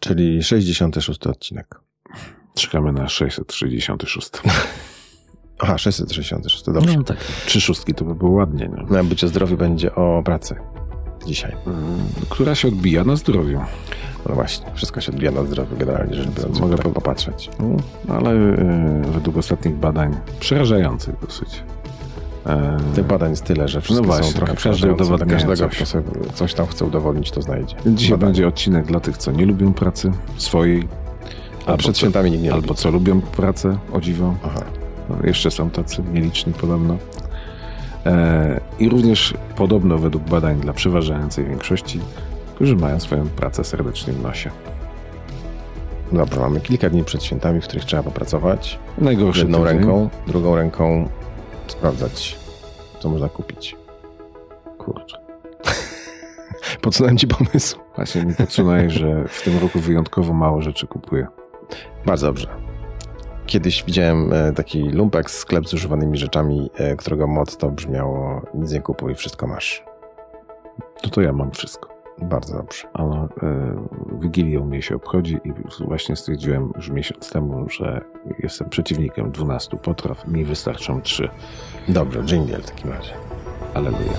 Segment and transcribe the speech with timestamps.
[0.00, 1.80] Czyli 66 odcinek.
[2.54, 4.30] Czekamy na 666.
[5.60, 6.96] Aha, 666, dobrze.
[6.96, 7.16] No tak.
[7.46, 8.68] Trzy szóstki to by było ładnie.
[8.68, 8.96] Nie?
[8.96, 10.54] Na bycie zdrowi będzie o pracy
[11.26, 11.56] dzisiaj.
[12.28, 13.60] Która się odbija na zdrowiu.
[14.28, 16.60] No właśnie, wszystko się odbija na zdrowiu generalnie rzecz biorąc.
[16.60, 17.50] Mogę po- popatrzeć.
[18.08, 21.62] No, ale e, według ostatnich badań, przerażających dosyć.
[22.46, 25.04] E, Tych badań jest tyle, że wszystkie No właśnie, są trochę każdy przerażające.
[25.04, 25.88] Dla udowadnia każdego, coś.
[25.90, 27.76] kto coś tam chce udowodnić, to znajdzie.
[27.86, 30.88] Dzisiaj będzie odcinek dla tych, co nie lubią pracy swojej.
[31.66, 32.78] A przed co, świętami nikt nie Albo lubi.
[32.78, 34.34] co lubią pracę, o dziwo.
[34.46, 34.60] Aha.
[35.08, 36.96] No, jeszcze są tacy nieliczni podobno.
[38.06, 42.00] E, I również podobno według badań dla przeważającej większości,
[42.54, 44.50] którzy mają swoją pracę serdecznie w nosie.
[46.12, 48.78] Dobra, mamy kilka dni przed świętami, w których trzeba popracować.
[48.98, 49.78] Najgorszy Jedną tydzień.
[49.78, 51.08] ręką, drugą ręką
[51.72, 52.38] sprawdzać,
[53.00, 53.76] co można kupić.
[54.78, 55.18] Kurczę.
[56.82, 57.78] Podsunąłem ci pomysł.
[57.96, 61.26] Właśnie mi podsunąłeś, że w tym roku wyjątkowo mało rzeczy kupuję.
[62.06, 62.48] Bardzo dobrze.
[63.46, 68.80] Kiedyś widziałem e, taki lumpek, sklep z używanymi rzeczami, e, którego motto brzmiało nic nie
[68.80, 69.84] kupuj, wszystko masz.
[71.04, 71.97] No to ja mam wszystko.
[72.22, 72.88] Bardzo dobrze.
[72.92, 73.28] Ale e,
[74.20, 78.00] Wigilię u mnie się obchodzi i właśnie stwierdziłem już miesiąc temu, że
[78.38, 80.28] jestem przeciwnikiem 12 potraw.
[80.28, 81.28] Mi wystarczą 3.
[81.88, 83.12] Dobrze, jingle w takim razie.
[83.74, 84.12] Aleluja.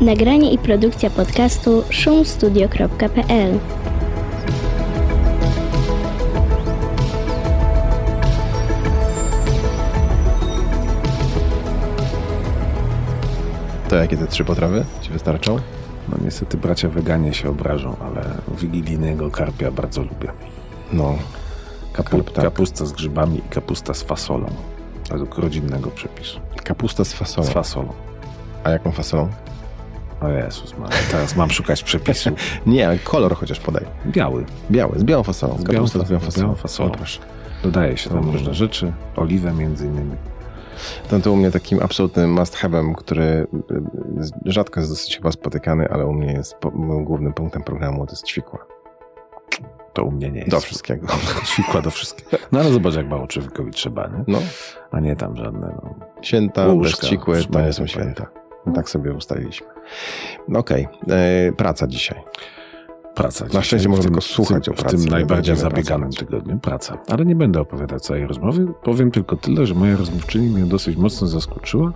[0.00, 3.58] Nagranie i produkcja podcastu szumstudio.pl
[13.88, 15.58] To jakie te trzy potrawy ci wystarczą?
[16.08, 18.24] No niestety bracia weganie się obrażą, ale
[18.60, 20.32] wigilijnego karpia bardzo lubię.
[20.92, 21.18] No,
[21.92, 22.44] Kapu, tak.
[22.44, 24.46] Kapusta z grzybami i kapusta z fasolą.
[25.10, 26.40] Według rodzinnego przepisu.
[26.64, 27.46] kapusta z fasolą.
[27.46, 27.92] Z fasolą.
[28.64, 29.28] A jaką fasolą?
[30.20, 30.74] O Jezus,
[31.10, 32.30] teraz mam szukać przepisu.
[32.66, 33.84] Nie, kolor chociaż podaj.
[34.06, 34.44] Biały.
[34.70, 35.58] Biały, z białą fasolą.
[35.58, 36.20] Z białą z białą fasolą.
[36.54, 36.88] fasolą.
[36.88, 37.26] Białą fasolą.
[37.62, 38.92] Dodaje się tam różne rzeczy.
[39.16, 40.16] Oliwę między innymi.
[41.10, 43.46] Ten to u mnie takim absolutnym must have'em, który y,
[44.44, 46.70] rzadko jest dosyć chyba spotykany, ale u mnie jest po,
[47.04, 48.66] głównym punktem programu, to jest ćwikła.
[49.92, 50.50] To u mnie nie jest.
[50.50, 51.06] Do wszystkiego.
[51.52, 52.42] Ćwikła do wszystkiego.
[52.52, 54.24] No ale zobacz, jak mało człowiekowi trzeba, nie?
[54.26, 54.38] No,
[54.90, 55.74] A nie tam żadne.
[55.82, 55.94] No.
[56.22, 58.26] święta, Łóżka, bez ćwikły, to nie są święta.
[58.74, 59.66] Tak sobie ustaliliśmy.
[60.48, 62.22] No Okej, e, praca dzisiaj.
[63.18, 63.46] Praca.
[63.54, 66.28] Na szczęście można tylko słuchać tym, o pracy, W tym najbardziej zabieganym pracować.
[66.30, 66.98] tygodniu praca.
[67.08, 68.66] Ale nie będę opowiadać całej rozmowy.
[68.82, 71.92] Powiem tylko tyle, że moja rozmówczyni mnie dosyć mocno zaskoczyła,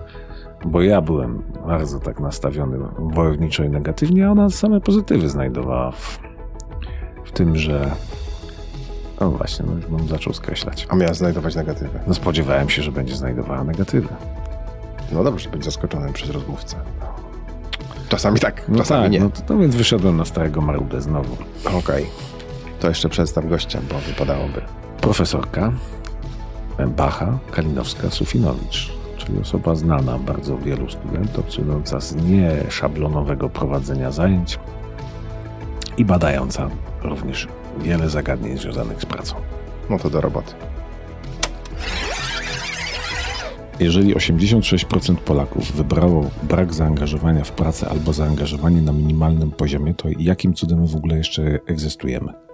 [0.65, 6.19] bo ja byłem bardzo tak nastawiony wojowniczo i negatywnie, a ona same pozytywy znajdowała w,
[7.25, 7.91] w tym, że
[9.21, 10.87] no właśnie, no już bym zaczął skreślać.
[10.91, 12.01] A miała znajdować negatywy.
[12.07, 14.09] No spodziewałem się, że będzie znajdowała negatywy.
[15.13, 16.77] No dobrze, być zaskoczonym przez rozmówcę.
[18.09, 19.21] Czasami tak, No czasami tak, nie.
[19.21, 21.37] no to, to więc wyszedłem na starego marudę znowu.
[21.79, 22.07] Okej.
[22.81, 24.63] To jeszcze przedstaw gościa, bo wypadałoby.
[25.01, 25.73] Profesorka
[26.97, 34.59] Bacha Kalinowska-Sufinowicz, czyli osoba znana bardzo wielu studentom, cudząca z nieszablonowego prowadzenia zajęć
[35.97, 36.69] i badająca
[37.03, 37.49] również
[37.79, 39.35] wiele zagadnień związanych z pracą.
[39.91, 40.53] No to do roboty.
[43.81, 50.55] Jeżeli 86% Polaków wybrało brak zaangażowania w pracę albo zaangażowanie na minimalnym poziomie, to jakim
[50.55, 52.52] cudem w ogóle jeszcze egzystujemy?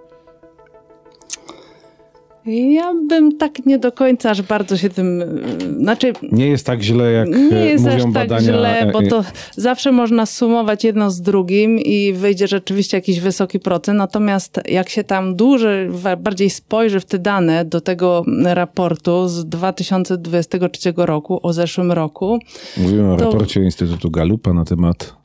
[2.45, 5.21] Ja bym tak nie do końca aż bardzo się tym.
[5.21, 8.41] y, Znaczy, Nie jest tak źle, jak nie jest mówią aż tak badania.
[8.41, 9.23] źle, bo e, to
[9.55, 13.97] zawsze można sumować jedno z drugim i wyjdzie rzeczywiście jakiś wysoki procent.
[13.97, 20.93] Natomiast jak się tam dłużej, bardziej spojrzy w te dane do tego raportu z 2023
[20.97, 22.39] roku, o zeszłym roku,
[22.77, 25.18] Mówimy o To- raporcie Instytutu Galupa na temat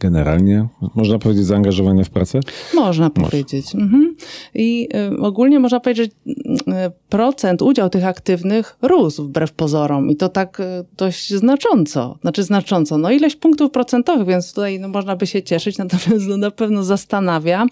[0.00, 2.40] generalnie, można powiedzieć, zaangażowania w pracę.
[2.74, 3.74] Można powiedzieć.
[3.74, 4.16] Mhm.
[4.54, 6.12] I y, ogólnie można powiedzieć,
[6.66, 10.64] że y, procent, udział tych aktywnych rósł wbrew pozorom i to tak y,
[10.96, 12.18] dość znacząco.
[12.20, 16.36] Znaczy znacząco, no ileś punktów procentowych, więc tutaj no, można by się cieszyć, natomiast no,
[16.36, 17.66] na pewno zastanawia,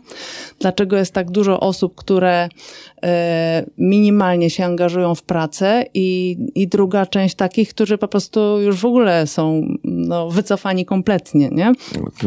[0.61, 3.09] dlaczego jest tak dużo osób, które y,
[3.79, 8.85] minimalnie się angażują w pracę i, i druga część takich, którzy po prostu już w
[8.85, 11.73] ogóle są no, wycofani kompletnie, nie?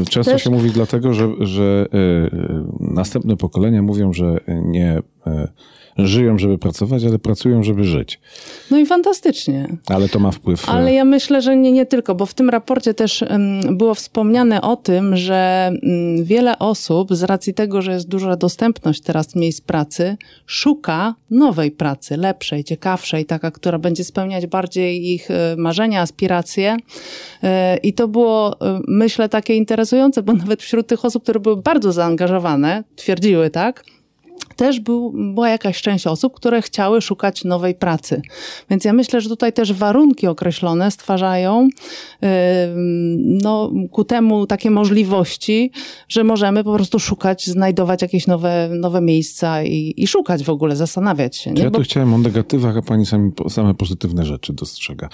[0.10, 5.02] Często Też- się mówi dlatego, że, że y, y, następne pokolenia mówią, że nie, y,
[6.08, 8.20] żyją, żeby pracować, ale pracują, żeby żyć.
[8.72, 9.78] No i fantastycznie.
[9.88, 10.70] Ale to ma wpływ.
[10.70, 13.24] Ale ja myślę, że nie, nie tylko, bo w tym raporcie też
[13.72, 19.02] było wspomniane o tym, że um, wiele osób z racji tego, że jest duża dostępność
[19.02, 25.56] teraz miejsc pracy, szuka nowej pracy, lepszej, ciekawszej, taka, która będzie spełniać bardziej ich e,
[25.58, 26.78] marzenia, aspiracje.
[27.44, 31.62] E, I to było, e, myślę, takie interesujące, bo nawet wśród tych osób, które były
[31.62, 33.84] bardzo zaangażowane, twierdziły tak,
[34.60, 38.22] też był, była jakaś część osób, które chciały szukać nowej pracy.
[38.70, 41.68] Więc ja myślę, że tutaj też warunki określone stwarzają
[43.18, 45.72] no, ku temu takie możliwości,
[46.10, 50.76] że możemy po prostu szukać, znajdować jakieś nowe, nowe miejsca i, i szukać w ogóle,
[50.76, 51.52] zastanawiać się.
[51.52, 51.64] Nie?
[51.64, 55.10] Ja tu chciałem o negatywach, a pani sami, same pozytywne rzeczy dostrzega.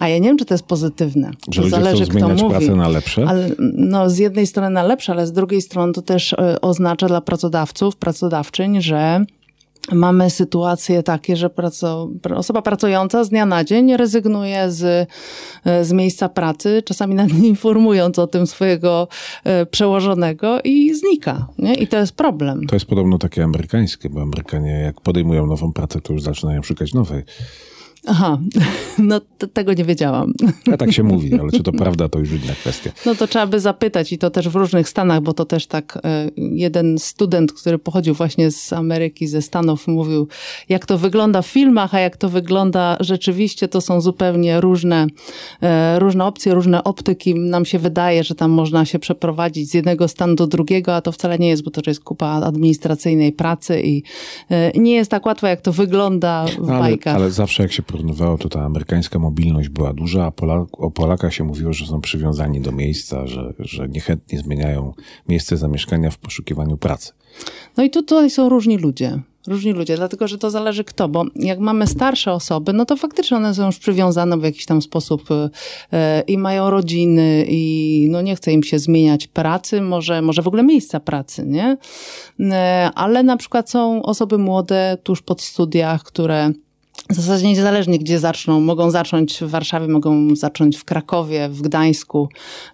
[0.00, 1.30] A ja nie wiem, czy to jest pozytywne.
[1.50, 2.48] Że to zależy, kto mówi.
[2.50, 3.24] pracę na lepsze?
[3.28, 7.06] Ale, no, z jednej strony na lepsze, ale z drugiej strony to też y, oznacza
[7.06, 9.24] dla pracodawców, pracodawczyń, że
[9.92, 15.08] mamy sytuacje takie, że praco, osoba pracująca z dnia na dzień rezygnuje z,
[15.82, 19.08] z miejsca pracy, czasami nawet nie informując o tym swojego
[19.62, 21.46] y, przełożonego i znika.
[21.58, 21.74] Nie?
[21.74, 22.66] I to jest problem.
[22.66, 26.94] To jest podobno takie amerykańskie, bo Amerykanie jak podejmują nową pracę, to już zaczynają szukać
[26.94, 27.22] nowej.
[28.06, 28.38] Aha,
[28.98, 29.20] no
[29.52, 30.32] tego nie wiedziałam.
[30.72, 32.90] A tak się mówi, ale czy to prawda, to już inna kwestia.
[33.06, 35.98] No to trzeba by zapytać i to też w różnych Stanach, bo to też tak
[36.04, 40.28] e, jeden student, który pochodził właśnie z Ameryki, ze Stanów, mówił,
[40.68, 45.06] jak to wygląda w filmach, a jak to wygląda rzeczywiście, to są zupełnie różne,
[45.62, 47.34] e, różne opcje, różne optyki.
[47.34, 51.12] Nam się wydaje, że tam można się przeprowadzić z jednego stanu do drugiego, a to
[51.12, 54.02] wcale nie jest, bo to jest kupa administracyjnej pracy i
[54.50, 57.16] e, nie jest tak łatwo, jak to wygląda w ale, bajkach.
[57.16, 61.34] Ale zawsze jak się porównywało, to ta amerykańska mobilność była duża, a Polak, o Polakach
[61.34, 64.92] się mówiło, że są przywiązani do miejsca, że, że niechętnie zmieniają
[65.28, 67.12] miejsce zamieszkania w poszukiwaniu pracy.
[67.76, 69.20] No i tutaj są różni ludzie.
[69.46, 73.36] Różni ludzie, dlatego że to zależy kto, bo jak mamy starsze osoby, no to faktycznie
[73.36, 75.28] one są już przywiązane w jakiś tam sposób
[75.92, 80.48] e, i mają rodziny i no nie chce im się zmieniać pracy, może, może w
[80.48, 81.76] ogóle miejsca pracy, nie?
[82.40, 86.52] E, ale na przykład są osoby młode tuż pod studiach, które
[87.10, 92.28] w zasadzie niezależnie gdzie zaczną, mogą zacząć w Warszawie, mogą zacząć w Krakowie, w Gdańsku.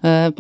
[0.05, 0.33] E,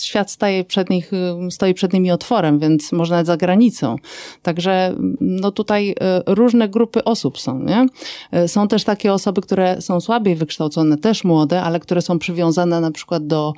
[0.00, 1.10] świat staje przed nich,
[1.50, 3.96] stoi przed nimi otworem, więc można nawet za granicą.
[4.42, 7.58] Także no tutaj e, różne grupy osób są.
[7.58, 7.86] Nie?
[8.30, 12.80] E, są też takie osoby, które są słabiej wykształcone, też młode, ale które są przywiązane
[12.80, 13.52] na przykład do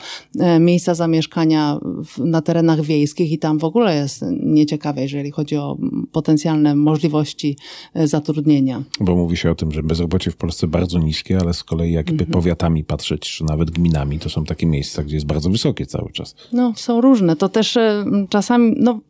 [0.60, 1.78] miejsca zamieszkania
[2.19, 5.76] na terenach wiejskich i tam w ogóle jest nieciekawe, jeżeli chodzi o
[6.12, 7.56] potencjalne możliwości
[7.94, 8.82] zatrudnienia.
[9.00, 12.12] Bo mówi się o tym, że bezrobocie w Polsce bardzo niskie, ale z kolei jakby
[12.12, 12.31] mhm.
[12.31, 16.35] powiatami patrzeć, czy nawet gminami, to są takie miejsca, gdzie jest bardzo wysokie cały czas.
[16.53, 17.37] No, są różne.
[17.37, 19.00] To też e, czasami, no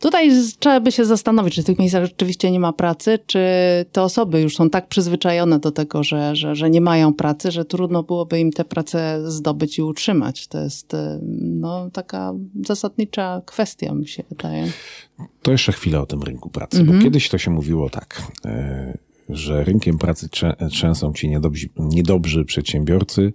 [0.00, 3.40] tutaj trzeba by się zastanowić, czy w tych miejscach rzeczywiście nie ma pracy, czy
[3.92, 7.64] te osoby już są tak przyzwyczajone do tego, że, że, że nie mają pracy, że
[7.64, 10.46] trudno byłoby im tę pracę zdobyć i utrzymać.
[10.46, 12.32] To jest e, no, taka
[12.66, 14.72] zasadnicza kwestia, mi się wydaje.
[15.42, 16.98] To jeszcze chwilę o tym rynku pracy, mhm.
[16.98, 18.22] bo kiedyś to się mówiło tak.
[18.44, 20.28] Yy że rynkiem pracy
[20.70, 23.32] trzęsą ci niedobrzy, niedobrzy przedsiębiorcy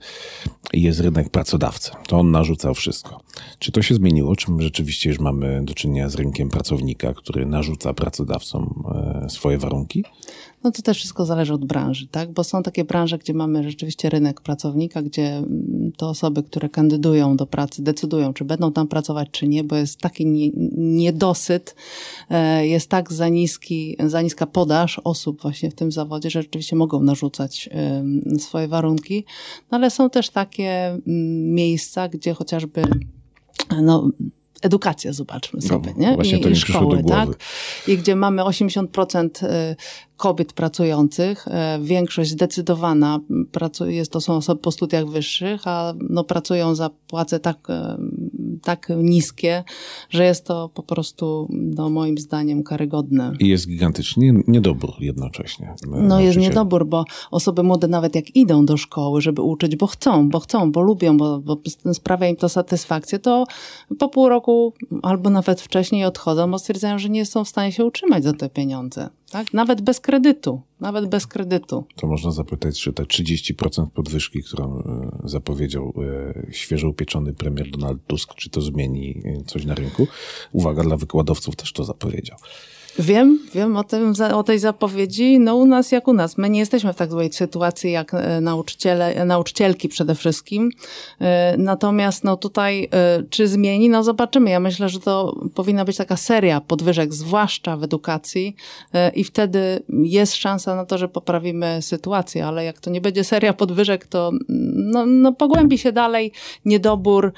[0.74, 1.92] i jest rynek pracodawcy.
[2.08, 3.22] To on narzucał wszystko.
[3.60, 4.36] Czy to się zmieniło?
[4.36, 8.84] Czy rzeczywiście już mamy do czynienia z rynkiem pracownika, który narzuca pracodawcom
[9.24, 10.04] e, swoje warunki?
[10.68, 12.32] No to też wszystko zależy od branży, tak?
[12.32, 17.38] Bo są takie branże, gdzie mamy rzeczywiście rynek pracownika, gdzie mm, to osoby, które kandydują
[17.38, 21.76] do pracy, decydują, czy będą tam pracować, czy nie, bo jest taki niedosyt,
[22.30, 26.76] e, jest tak za, niski, za niska podaż osób właśnie w tym zawodzie, że rzeczywiście
[26.76, 27.70] mogą narzucać
[28.40, 29.26] swoje warunki.
[29.72, 32.82] No ale są też takie mm, miejsca, gdzie chociażby
[33.82, 34.10] no,
[34.62, 36.38] edukacja, zobaczmy no, sobie, no, nie?
[36.38, 37.30] I, i szkoły, tak?
[37.88, 39.30] I gdzie mamy 80%
[40.18, 41.48] kobiet pracujących.
[41.48, 43.20] E, większość zdecydowana
[43.88, 47.98] jest, to są osoby po studiach wyższych, a no, pracują za płace tak, e,
[48.68, 49.64] tak niskie,
[50.10, 53.34] że jest to po prostu no, moim zdaniem karygodne.
[53.40, 55.76] I jest gigantyczny niedobór jednocześnie.
[55.88, 60.30] No jest niedobór, bo osoby młode nawet jak idą do szkoły, żeby uczyć, bo chcą,
[60.30, 61.58] bo chcą, bo lubią, bo, bo
[61.94, 63.46] sprawia im to satysfakcję, to
[64.00, 67.86] po pół roku albo nawet wcześniej odchodzą, bo stwierdzają, że nie są w stanie się
[67.86, 69.10] utrzymać za te pieniądze.
[69.32, 69.54] Tak?
[69.54, 70.62] Nawet bez kredytu.
[70.80, 71.86] Nawet bez kredytu.
[71.96, 74.80] To można zapytać, czy te 30% podwyżki, którą
[75.24, 80.08] e, zapowiedział e, świeżo upieczony premier Donald Tusk, czy to zmieni coś na rynku?
[80.52, 82.38] Uwaga, dla wykładowców też to zapowiedział.
[83.00, 85.40] Wiem, wiem o, tym, o tej zapowiedzi.
[85.40, 86.38] No u nas jak u nas.
[86.38, 90.72] My nie jesteśmy w tak złej sytuacji jak e, nauczyciele, nauczycielki przede wszystkim.
[91.22, 93.90] E, natomiast no tutaj e, czy zmieni?
[93.90, 94.50] No zobaczymy.
[94.50, 98.56] Ja myślę, że to powinna być taka seria podwyżek, zwłaszcza w edukacji
[99.16, 103.54] i wtedy jest szansa na to, że poprawimy sytuację, ale jak to nie będzie seria
[103.54, 104.32] podwyżek, to
[104.76, 106.32] no, no pogłębi się dalej
[106.66, 107.34] niedobór,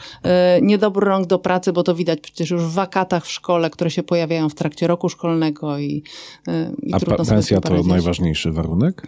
[0.62, 4.04] niedobór rąk do pracy, bo to widać przecież już w wakatach w szkole, które się
[4.04, 5.49] pojawiają w trakcie roku szkolnego
[5.80, 6.04] i,
[6.48, 9.08] e, i A trudno pensja to najważniejszy warunek?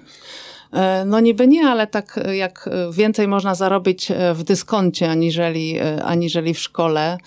[0.74, 6.54] E, no niby nie, ale tak jak więcej można zarobić e, w dyskoncie aniżeli, aniżeli
[6.54, 7.18] w szkole,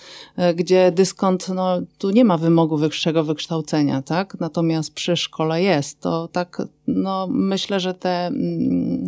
[0.55, 4.39] gdzie dyskont, no tu nie ma wymogu wyższego wykształcenia, tak?
[4.39, 5.99] Natomiast przy szkole jest.
[5.99, 9.07] To tak, no myślę, że te mm,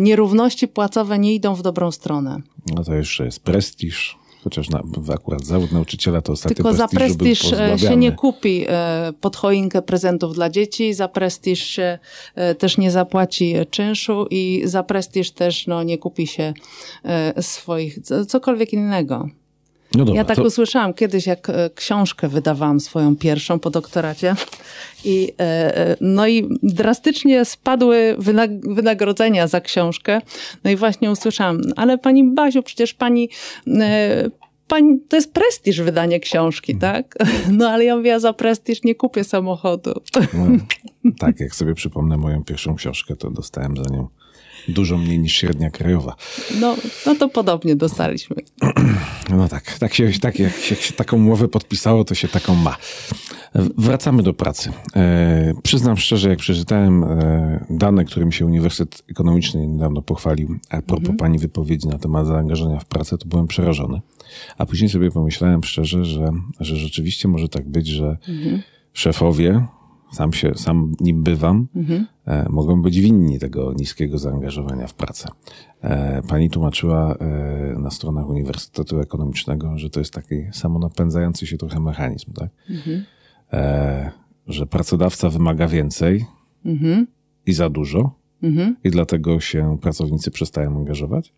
[0.00, 2.40] nierówności płacowe nie idą w dobrą stronę.
[2.74, 4.19] No to jeszcze jest prestiż.
[4.44, 4.82] Chociaż na,
[5.14, 9.82] akurat zawód nauczyciela to ostatnio Tylko za prestiż e, się nie kupi e, pod choinkę
[9.82, 11.98] prezentów dla dzieci, za prestiż się
[12.34, 16.54] e, też nie zapłaci czynszu i za prestiż też no, nie kupi się
[17.40, 19.28] swoich, cokolwiek innego.
[19.94, 20.42] No dobra, ja tak to...
[20.42, 24.34] usłyszałam kiedyś, jak książkę wydawałam swoją pierwszą po doktoracie.
[25.04, 25.32] I,
[26.00, 28.16] no i drastycznie spadły
[28.62, 30.20] wynagrodzenia za książkę.
[30.64, 33.28] No i właśnie usłyszałam, ale pani Baziu, przecież pani
[34.70, 37.14] pani, to jest prestiż wydanie książki, tak?
[37.58, 39.92] No ale ja mówię, ja za prestiż nie kupię samochodu.
[40.34, 40.46] No,
[41.18, 44.08] tak, jak sobie przypomnę moją pierwszą książkę, to dostałem za nią
[44.68, 46.16] dużo mniej niż średnia krajowa.
[46.60, 46.76] No,
[47.06, 48.36] no to podobnie dostaliśmy.
[49.36, 52.76] No tak, tak się, tak jak się taką umowę podpisało, to się taką ma.
[53.78, 54.72] Wracamy do pracy.
[54.96, 60.98] E, przyznam szczerze, jak przeczytałem e, dane, którymi się Uniwersytet Ekonomiczny niedawno pochwalił, a propos
[60.98, 61.16] mhm.
[61.16, 64.00] pani wypowiedzi na temat zaangażowania w pracę, to byłem przerażony.
[64.58, 68.62] A później sobie pomyślałem szczerze, że, że rzeczywiście może tak być, że mhm.
[68.92, 69.66] szefowie,
[70.12, 72.06] sam się, sam nim bywam, mhm.
[72.26, 75.28] e, mogą być winni tego niskiego zaangażowania w pracę.
[75.80, 81.80] E, pani tłumaczyła e, na stronach Uniwersytetu Ekonomicznego, że to jest taki samonapędzający się trochę
[81.80, 82.50] mechanizm, tak?
[82.70, 83.04] Mhm.
[84.46, 86.24] Że pracodawca wymaga więcej
[86.64, 87.06] mhm.
[87.46, 88.76] i za dużo mhm.
[88.84, 91.32] i dlatego się pracownicy przestają angażować.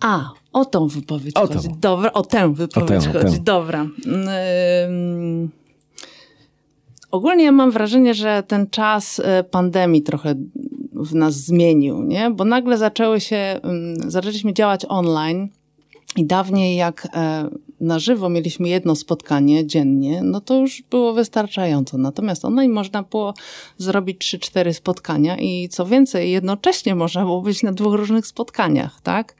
[0.00, 1.68] A, o tą wypowiedź o chodzi.
[1.80, 3.36] Dobra, o tę wypowiedź o chodzi.
[3.36, 3.42] Tę.
[3.42, 3.86] Dobra.
[4.06, 5.48] Yy,
[7.14, 10.34] ogólnie mam wrażenie, że ten czas e, pandemii trochę
[10.92, 12.30] w nas zmienił, nie?
[12.30, 13.60] Bo nagle zaczęły się,
[14.06, 15.48] zaczęliśmy działać online
[16.16, 17.48] i dawniej jak e,
[17.80, 21.98] na żywo mieliśmy jedno spotkanie dziennie, no to już było wystarczająco.
[21.98, 23.34] Natomiast online można było
[23.78, 29.34] zrobić 3-4 spotkania i co więcej, jednocześnie można było być na dwóch różnych spotkaniach, tak?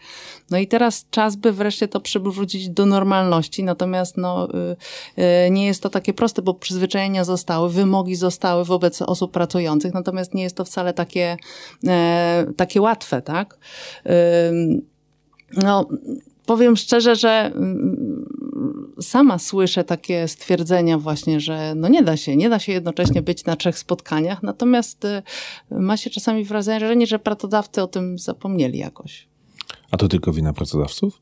[0.50, 4.48] No i teraz czas by wreszcie to przywrócić do normalności, natomiast no,
[5.18, 9.94] y, y, nie jest to takie proste, bo przyzwyczajenia zostały, wymogi zostały wobec osób pracujących,
[9.94, 11.36] natomiast nie jest to wcale takie,
[11.86, 13.58] e, takie łatwe, tak?
[15.56, 15.88] No,
[16.46, 18.24] powiem szczerze, że mm,
[19.00, 23.44] sama słyszę takie stwierdzenia właśnie, że no nie da się, nie da się jednocześnie być
[23.44, 25.22] na trzech spotkaniach, natomiast y,
[25.70, 29.33] ma się czasami wrażenie, że pracodawcy o tym zapomnieli jakoś.
[29.94, 31.20] A to tylko wina pracodawców?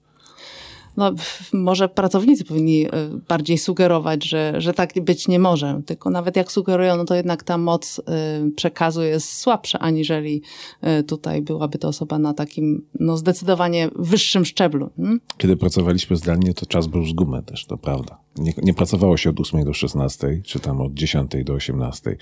[0.97, 1.13] no,
[1.53, 2.91] może pracownicy powinni e,
[3.29, 5.83] bardziej sugerować, że, że tak być nie może.
[5.87, 10.43] Tylko nawet jak sugerują, no to jednak ta moc e, przekazu jest słabsza, aniżeli
[10.81, 14.91] e, tutaj byłaby to osoba na takim no, zdecydowanie wyższym szczeblu.
[14.97, 15.21] Hmm?
[15.37, 18.19] Kiedy pracowaliśmy zdalnie, to czas był z gumy też, to prawda.
[18.37, 22.17] Nie, nie pracowało się od 8 do 16, czy tam od 10 do 18,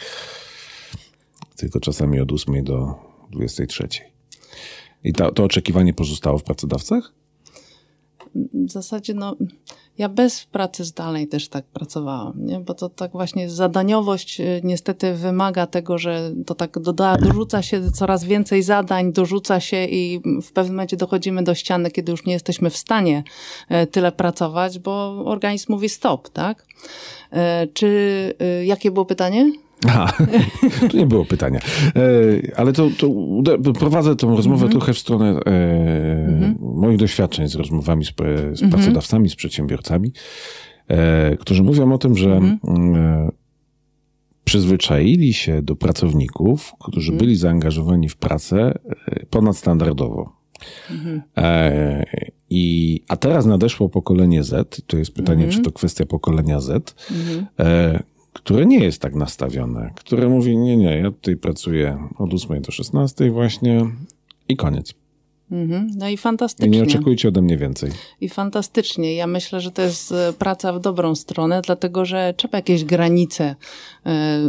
[1.57, 2.95] tylko czasami od 8 do
[3.31, 3.89] 23.
[5.05, 7.13] I to, to oczekiwanie pozostało w pracodawcach?
[8.35, 9.37] w zasadzie no,
[9.99, 12.61] ja bez pracy zdalnej też tak pracowałam, nie?
[12.61, 17.91] bo to tak właśnie zadaniowość y, niestety wymaga tego, że to tak doda, dorzuca się
[17.91, 22.33] coraz więcej zadań, dorzuca się i w pewnym momencie dochodzimy do ściany, kiedy już nie
[22.33, 23.25] jesteśmy w stanie
[23.69, 26.67] e, tyle pracować, bo organizm mówi stop, tak?
[27.33, 27.87] E, czy,
[28.43, 29.53] y, jakie było pytanie?
[29.87, 30.13] Aha,
[30.91, 31.61] to nie było pytania.
[31.97, 33.11] E, ale to, to
[33.73, 34.71] prowadzę tą rozmowę -hmm.
[34.71, 36.55] trochę w stronę e, -hmm.
[36.61, 38.71] moich doświadczeń z rozmowami z, z mhm.
[38.71, 40.13] pracodawcami, z przedsiębiorcami,
[40.89, 43.29] e, którzy mówią o tym, że -hmm.
[44.45, 47.19] przyzwyczaili się do pracowników, którzy mhm.
[47.19, 50.41] byli zaangażowani w pracę e, ponadstandardowo.
[50.91, 51.23] Mhm.
[51.37, 52.05] E,
[52.51, 54.83] I, a teraz nadeszło pokolenie Z.
[54.87, 56.95] To jest pytanie, czy to kwestia pokolenia Z,
[57.59, 62.63] e, które nie jest tak nastawione, które mówi, nie, nie, ja tutaj pracuję od 8
[62.63, 63.87] do 16 właśnie
[64.49, 64.95] i koniec.
[65.51, 65.91] Mhm.
[65.97, 66.71] No i I fantastycznie.
[66.79, 67.91] nie oczekujcie ode mnie więcej.
[68.21, 69.15] I fantastycznie.
[69.15, 73.57] Ja myślę, że to jest e, praca w dobrą stronę, dlatego że trzeba jakieś granice
[74.07, 74.41] e,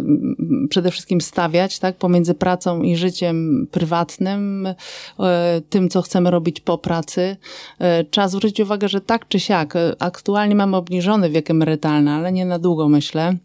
[0.69, 4.67] przede wszystkim stawiać, tak, pomiędzy pracą i życiem prywatnym,
[5.19, 7.37] e, tym, co chcemy robić po pracy.
[8.11, 12.59] Trzeba zwrócić uwagę, że tak czy siak, aktualnie mamy obniżony wiek emerytalny, ale nie na
[12.59, 13.37] długo, myślę.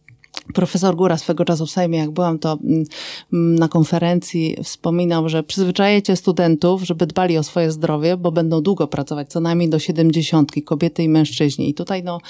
[0.55, 2.85] Profesor Góra swego czasu w Sejmie, jak byłam to mm,
[3.33, 8.87] mm, na konferencji, wspominał, że przyzwyczajecie studentów, żeby dbali o swoje zdrowie, bo będą długo
[8.87, 11.69] pracować, co najmniej do siedemdziesiątki, kobiety i mężczyźni.
[11.69, 12.21] I tutaj, no,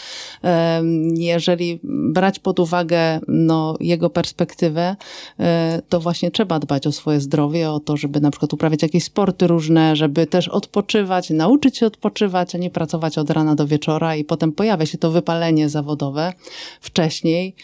[1.14, 4.96] jeżeli brać pod uwagę no, jego perspektywę,
[5.40, 9.04] e, to właśnie trzeba dbać o swoje zdrowie, o to, żeby na przykład uprawiać jakieś
[9.04, 14.16] sporty różne, żeby też odpoczywać, nauczyć się odpoczywać, a nie pracować od rana do wieczora
[14.16, 16.32] i potem pojawia się to wypalenie zawodowe
[16.80, 17.54] wcześniej,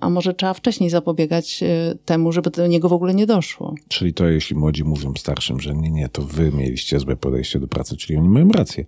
[0.00, 3.74] a może trzeba wcześniej zapobiegać e, temu, żeby do niego w ogóle nie doszło.
[3.88, 7.68] Czyli to, jeśli młodzi mówią starszym, że nie, nie, to wy mieliście złe podejście do
[7.68, 8.84] pracy, czyli oni mają rację.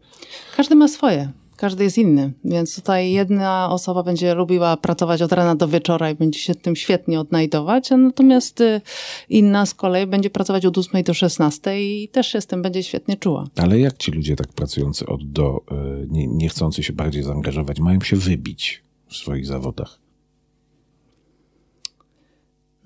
[0.56, 1.32] Każdy ma swoje.
[1.58, 6.14] Każdy jest inny, więc tutaj jedna osoba będzie lubiła pracować od rana do wieczora i
[6.14, 8.80] będzie się tym świetnie odnajdować, a natomiast y,
[9.28, 12.82] inna z kolei będzie pracować od 8 do 16 i też się z tym będzie
[12.82, 13.47] świetnie czuła.
[13.56, 15.61] Ale jak ci ludzie tak pracujący od do,
[16.02, 19.99] y, nie, nie chcący się bardziej zaangażować, mają się wybić w swoich zawodach?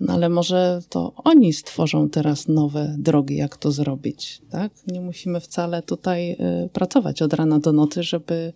[0.03, 4.73] No ale może to oni stworzą teraz nowe drogi, jak to zrobić, tak?
[4.87, 8.53] Nie musimy wcale tutaj y, pracować od rana do nocy, żeby,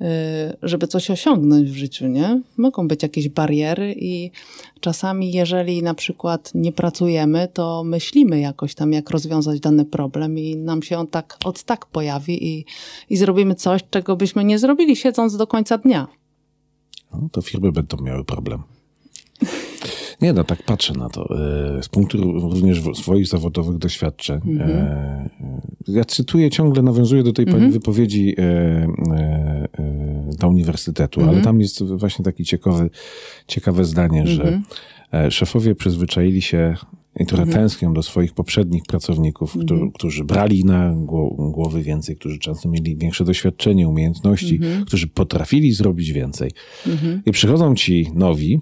[0.00, 0.06] y,
[0.62, 2.40] żeby coś osiągnąć w życiu, nie?
[2.56, 4.30] Mogą być jakieś bariery i
[4.80, 10.56] czasami, jeżeli na przykład nie pracujemy, to myślimy jakoś tam, jak rozwiązać dany problem i
[10.56, 12.64] nam się on tak od tak pojawi i,
[13.10, 16.06] i zrobimy coś, czego byśmy nie zrobili siedząc do końca dnia.
[17.12, 18.62] No, to firmy będą miały problem.
[20.22, 21.38] Nie, no tak patrzę na to.
[21.78, 24.40] E, Z punktu również swoich zawodowych doświadczeń.
[24.60, 25.28] e, e,
[25.88, 28.88] Ja cytuję ciągle, nawiązuję do tej pani wypowiedzi e,
[30.38, 32.88] do uniwersytetu, ale tam jest właśnie takie ciekawe,
[33.46, 34.62] ciekawe zdanie, że
[35.12, 36.74] e, szefowie przyzwyczaili się
[37.20, 42.38] i trochę tęsknią do swoich poprzednich pracowników, którzy, którzy brali na gło- głowy więcej, którzy
[42.38, 46.50] często mieli większe doświadczenie, umiejętności, którzy potrafili zrobić więcej.
[47.26, 48.60] I przychodzą ci nowi,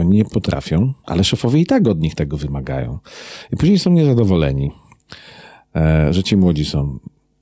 [0.00, 2.98] oni nie potrafią, ale szefowie i tak od nich tego wymagają.
[3.52, 4.70] I później są niezadowoleni,
[5.76, 6.98] e, że ci młodzi są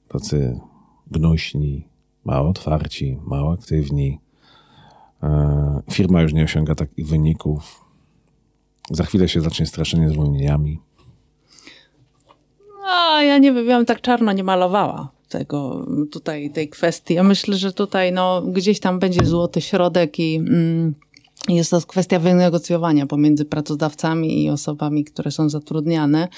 [0.08, 0.60] tacy
[1.10, 1.88] gnuśni,
[2.24, 4.20] mało otwarci, mało aktywni.
[5.22, 7.84] E, Firma już nie osiąga takich wyników.
[8.90, 10.80] Za chwilę się zacznie straszenie zwolnieniami.
[12.86, 17.14] A ja nie wiem, ja tak czarno nie malowała tego tutaj, tej kwestii.
[17.14, 20.94] Ja myślę, że tutaj no, gdzieś tam będzie złoty środek i mm,
[21.48, 26.28] jest to kwestia wynegocjowania pomiędzy pracodawcami i osobami, które są zatrudniane.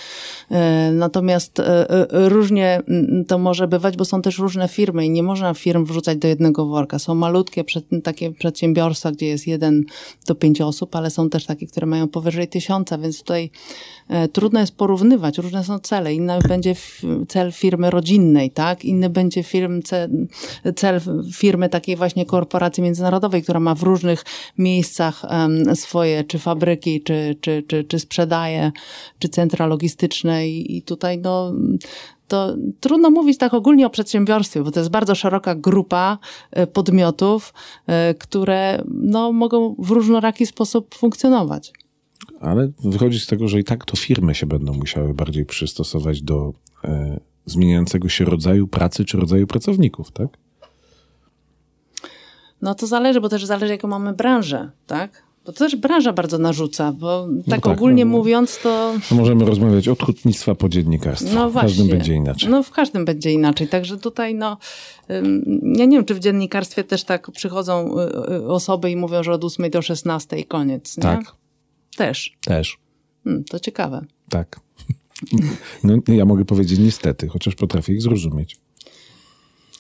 [0.51, 5.11] E, Natomiast e, e, różnie mm, to może bywać, bo są też różne firmy i
[5.11, 6.99] nie można firm wrzucać do jednego worka.
[6.99, 7.65] Są malutkie
[8.05, 9.85] takie przedsiębiorstwa, gdzie jest jeden
[10.27, 13.51] do pięć osób, ale są też takie, które mają powyżej tysiąca, więc tutaj
[14.33, 15.39] trudno jest porównywać.
[15.39, 16.15] Różne są cele.
[16.15, 16.75] Inny będzie
[17.29, 18.85] cel firmy rodzinnej, tak?
[18.85, 20.09] Inny będzie firm, ce,
[20.77, 21.01] cel
[21.33, 24.25] firmy takiej właśnie korporacji międzynarodowej, która ma w różnych
[24.59, 25.23] miejscach
[25.75, 28.73] swoje, czy fabryki, czy, czy, czy, czy sprzedaje,
[29.19, 31.53] czy centra logistyczne i, i tutaj no
[32.29, 36.19] to trudno mówić tak ogólnie o przedsiębiorstwie, bo to jest bardzo szeroka grupa
[36.51, 37.55] e, podmiotów,
[37.87, 41.73] e, które no, mogą w różnoraki sposób funkcjonować.
[42.41, 46.53] Ale wychodzi z tego, że i tak to firmy się będą musiały bardziej przystosować do
[46.85, 50.29] e, zmieniającego się rodzaju pracy czy rodzaju pracowników, tak?
[52.63, 55.25] No to zależy, bo też zależy, jaką mamy branżę, tak?
[55.47, 58.17] Bo to też branża bardzo narzuca, bo tak, tak, ogólnie no, no.
[58.17, 61.35] mówiąc, to To możemy rozmawiać od hutnictwa po dziennikarstwo.
[61.35, 61.69] no w właśnie.
[61.69, 62.51] każdym będzie inaczej.
[62.51, 63.69] No w każdym będzie inaczej.
[63.69, 64.59] Także tutaj, no,
[65.63, 69.33] ja nie wiem, czy w dziennikarstwie też tak przychodzą y, y, osoby i mówią, że
[69.33, 71.03] od 8 do 16 i koniec, nie?
[71.03, 71.35] Tak,
[71.97, 72.37] Też.
[72.41, 72.79] też.
[73.25, 74.05] Hmm, to ciekawe.
[74.29, 74.61] Tak.
[75.85, 78.57] No, ja mogę powiedzieć niestety, chociaż potrafię ich zrozumieć.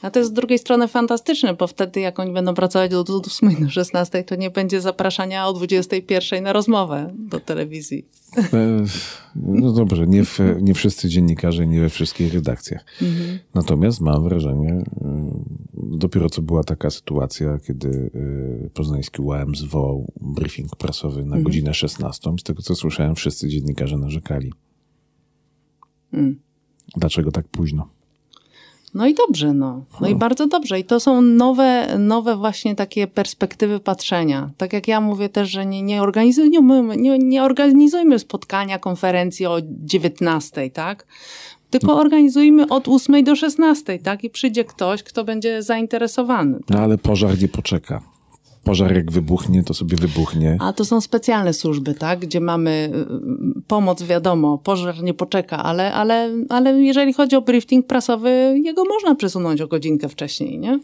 [0.03, 3.65] A to jest z drugiej strony fantastyczne, bo wtedy jak oni będą pracować od 8
[3.65, 8.07] do 16, to nie będzie zapraszania o 21 na rozmowę do telewizji.
[8.37, 8.85] E,
[9.37, 12.85] No dobrze, nie, w, nie wszyscy dziennikarze, nie we wszystkich redakcjach.
[13.55, 14.85] Natomiast mam wrażenie, y,
[15.91, 22.31] dopiero co była taka sytuacja, kiedy y, poznański UAM zwołał briefing prasowy na godzinę 16.
[22.41, 24.53] Z tego co słyszałem, wszyscy dziennikarze narzekali.
[26.97, 27.89] Dlaczego tak późno?
[28.95, 29.85] No i dobrze, no.
[30.01, 30.81] No i bardzo dobrze.
[30.81, 34.51] I to są nowe, nowe właśnie takie perspektywy patrzenia.
[34.57, 39.59] Tak jak ja mówię też, że nie, nie, organizujmy, nie, nie organizujmy spotkania, konferencji o
[39.63, 41.07] 19, tak?
[41.81, 44.25] Tylko organizujmy od 8 do 16, tak?
[44.25, 46.59] I przyjdzie ktoś, kto będzie zainteresowany.
[46.71, 48.03] No ale pożar nie poczeka.
[48.65, 50.57] Pożar jak wybuchnie, to sobie wybuchnie.
[50.61, 52.19] A to są specjalne służby, tak?
[52.19, 52.91] Gdzie mamy
[53.59, 58.85] y, pomoc, wiadomo, pożar nie poczeka, ale, ale, ale jeżeli chodzi o briefing prasowy, jego
[58.85, 60.81] można przesunąć o godzinkę wcześniej, nie?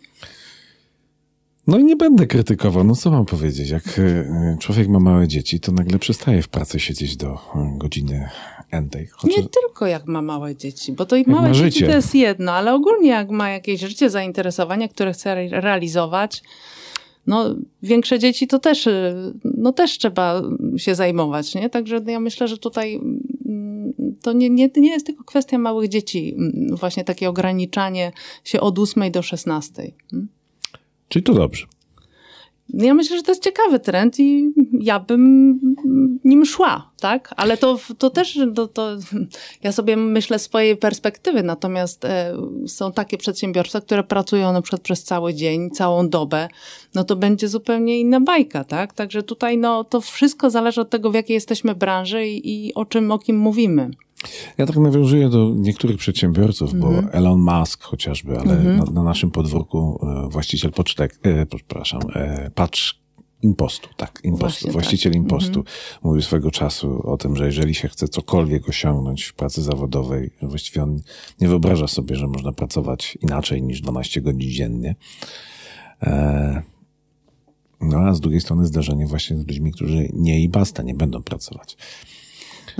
[1.66, 2.84] No i nie będę krytykował.
[2.84, 3.70] No co mam powiedzieć?
[3.70, 7.38] Jak e, człowiek ma małe dzieci, to nagle przestaje w pracy siedzieć do
[7.78, 8.28] godziny
[8.70, 9.08] entej.
[9.24, 11.86] Nie tylko jak ma małe dzieci, bo to i małe dzieci życie.
[11.86, 16.42] to jest jedno, ale ogólnie jak ma jakieś życie, zainteresowania, które chce re- realizować,
[17.26, 20.42] no większe dzieci to też, y, no też trzeba
[20.76, 21.70] się zajmować, nie?
[21.70, 23.00] Także ja myślę, że tutaj
[23.46, 28.12] mm, to nie, nie, nie jest tylko kwestia małych dzieci, mm, właśnie takie ograniczanie
[28.44, 29.92] się od 8 do 16.
[30.12, 30.28] mm.
[31.08, 31.66] Czyli to dobrze.
[32.74, 35.60] Ja myślę, że to jest ciekawy trend i ja bym
[36.24, 37.34] nim szła, tak?
[37.36, 38.96] Ale to, to też, to, to,
[39.62, 44.82] ja sobie myślę z swojej perspektywy, natomiast e, są takie przedsiębiorstwa, które pracują na przykład
[44.82, 46.48] przez cały dzień, całą dobę,
[46.94, 48.92] no to będzie zupełnie inna bajka, tak?
[48.92, 52.84] Także tutaj no, to wszystko zależy od tego, w jakiej jesteśmy branży i, i o
[52.84, 53.90] czym, o kim mówimy.
[54.58, 57.06] Ja tak nawiązuję do niektórych przedsiębiorców, Mhm.
[57.06, 62.50] bo Elon Musk chociażby, ale na, na naszym podwórku e, właściciel pocztek, e, przepraszam, e,
[62.54, 63.00] patrz
[63.42, 64.72] Impostu, tak, Impostu, Właśnie tak.
[64.72, 65.64] właściciel Impostu
[66.02, 70.82] mówił swego czasu o tym, że jeżeli się chce cokolwiek osiągnąć w pracy zawodowej, właściwie
[70.82, 71.00] on
[71.40, 74.96] nie wyobraża sobie, że można pracować inaczej niż 12 godzin dziennie.
[76.02, 76.62] E,
[77.80, 81.22] no a z drugiej strony zdarzenie właśnie z ludźmi, którzy nie i basta, nie będą
[81.22, 81.76] pracować.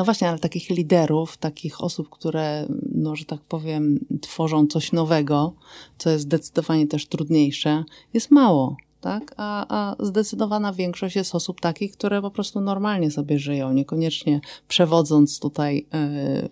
[0.01, 5.53] No właśnie, ale takich liderów, takich osób, które, no, że tak powiem, tworzą coś nowego,
[5.99, 7.85] co jest zdecydowanie też trudniejsze,
[8.15, 8.77] jest mało.
[9.01, 9.35] Tak?
[9.37, 15.41] A, a zdecydowana większość jest osób takich, które po prostu normalnie sobie żyją, niekoniecznie przewodząc
[15.41, 16.49] tutaj y,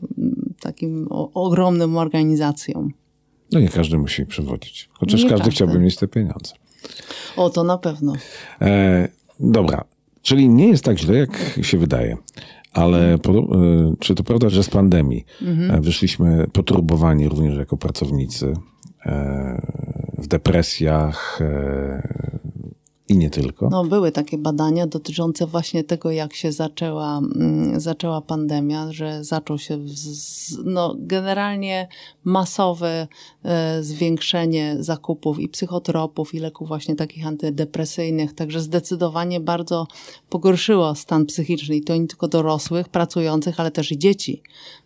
[0.61, 2.93] takim o, ogromnym organizacjom.
[3.53, 4.89] No nie każdy musi przewodzić.
[4.93, 5.55] Chociaż Nie każdy, każdy.
[5.55, 6.53] chciałby mieć te pieniądze.
[7.37, 8.13] O, to na pewno.
[8.61, 9.09] E,
[9.41, 9.85] dobra,
[10.23, 12.17] czyli nie jest tak źle, jak się wydaje.
[12.73, 13.19] Ale e,
[13.99, 15.25] czy to prawda, że z pandemii
[15.71, 18.55] e, wyszliśmy poturbowani również jako pracownicy
[19.07, 19.63] e,
[20.19, 21.41] w depresjach
[23.09, 23.69] i nie tylko?
[23.71, 29.59] No, były takie badania dotyczące właśnie tego, jak się zaczęła, mm, zaczęła pandemia, że zaczął
[29.59, 31.89] się z, no, generalnie
[32.25, 33.09] masowe
[33.45, 39.87] e, zwiększenie zakupów i psychotropów, i leków właśnie takich antydepresyjnych, także zdecydowanie bardzo
[40.29, 44.43] pogorszyło stan psychiczny i to nie tylko dorosłych, pracujących, ale też i dzieci,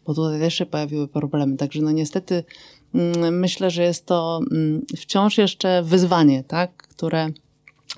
[0.06, 1.56] bo tutaj też się pojawiły problemy.
[1.56, 2.44] Także no niestety
[2.94, 7.32] mm, myślę, że jest to mm, wciąż jeszcze wyzwanie, tak, które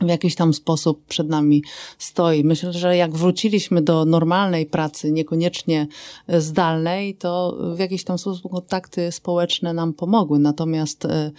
[0.00, 1.62] w jakiś tam sposób przed nami
[1.98, 2.44] stoi.
[2.44, 5.86] Myślę, że jak wróciliśmy do normalnej pracy, niekoniecznie
[6.28, 10.38] zdalnej, to w jakiś tam sposób kontakty społeczne nam pomogły.
[10.38, 11.30] Natomiast e,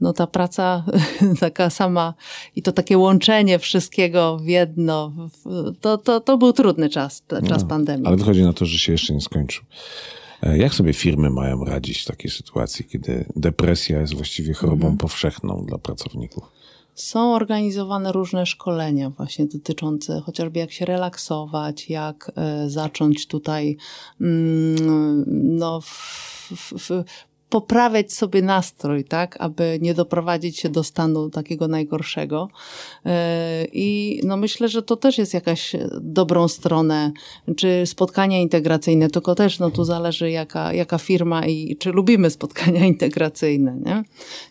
[0.00, 0.84] no ta praca
[1.40, 2.14] taka sama
[2.56, 5.12] i to takie łączenie wszystkiego w jedno,
[5.80, 8.02] to, to, to był trudny czas, czas pandemii.
[8.02, 9.64] No, Ale wychodzi na to, że się jeszcze nie skończył.
[10.42, 14.96] E, Jak sobie firmy mają radzić w takiej sytuacji, kiedy depresja jest właściwie chorobą Mhm.
[14.96, 16.44] powszechną dla pracowników?
[16.96, 23.76] Są organizowane różne szkolenia właśnie dotyczące chociażby jak się relaksować, jak e, zacząć tutaj
[24.20, 25.24] mm,
[25.58, 27.04] no, f, f, f,
[27.50, 32.48] poprawiać sobie nastrój, tak, aby nie doprowadzić się do stanu takiego najgorszego.
[33.06, 37.12] E, I no myślę, że to też jest jakaś dobrą stronę,
[37.56, 42.86] czy spotkania integracyjne, tylko też no tu zależy jaka, jaka firma i czy lubimy spotkania
[42.94, 44.04] integracyjne, nie?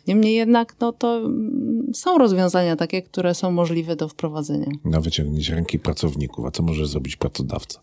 [0.07, 4.71] Niemniej jednak no to mm, są rozwiązania takie, które są możliwe do wprowadzenia.
[4.85, 7.79] Na wyciągnięcie ręki pracowników, a co może zrobić pracodawca?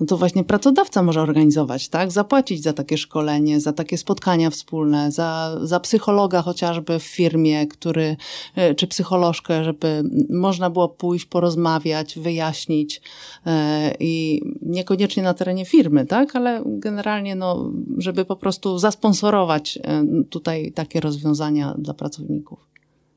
[0.00, 2.12] No to właśnie pracodawca może organizować, tak?
[2.12, 8.16] Zapłacić za takie szkolenie, za takie spotkania wspólne, za, za psychologa chociażby w firmie, który,
[8.56, 13.02] e, czy psycholożkę, żeby można było pójść, porozmawiać, wyjaśnić
[13.46, 16.36] e, i niekoniecznie na terenie firmy, tak?
[16.36, 22.58] Ale generalnie, no, żeby po prostu zasponsorować e, tutaj takie rozwiązania dla pracowników.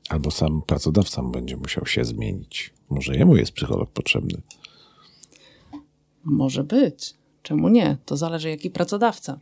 [0.08, 2.74] Albo sam pracodawca będzie musiał się zmienić.
[2.90, 4.42] Może jemu jest psycholog potrzebny.
[6.30, 7.14] Może być.
[7.42, 7.96] Czemu nie?
[8.04, 9.38] To zależy, jaki pracodawca.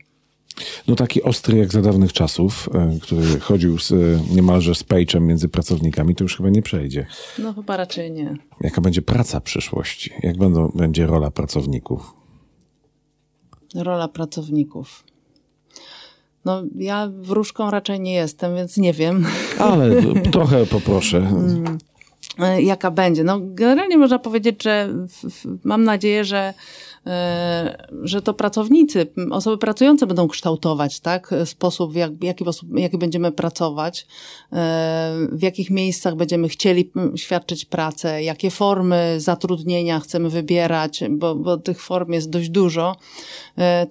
[0.87, 3.95] No taki ostry jak za dawnych czasów, e, który chodził z, e,
[4.35, 7.07] niemalże z pejczem między pracownikami, to już chyba nie przejdzie.
[7.39, 8.37] No chyba raczej nie.
[8.61, 10.11] Jaka będzie praca przyszłości?
[10.23, 12.13] Jak będą, będzie rola pracowników?
[13.75, 15.03] Rola pracowników.
[16.45, 19.25] No, ja wróżką raczej nie jestem, więc nie wiem,
[19.59, 21.31] Ale trochę poproszę.
[22.39, 23.23] E, jaka będzie.
[23.23, 26.53] No, generalnie można powiedzieć, że w, w, mam nadzieję, że
[28.03, 34.07] że to pracownicy, osoby pracujące będą kształtować, tak, sposób, jak, jaki, sposób, jaki będziemy pracować,
[35.31, 41.81] w jakich miejscach będziemy chcieli świadczyć pracę, jakie formy zatrudnienia chcemy wybierać, bo, bo tych
[41.81, 42.95] form jest dość dużo.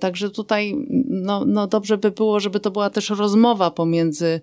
[0.01, 0.75] Także tutaj,
[1.09, 4.41] no, no dobrze by było, żeby to była też rozmowa pomiędzy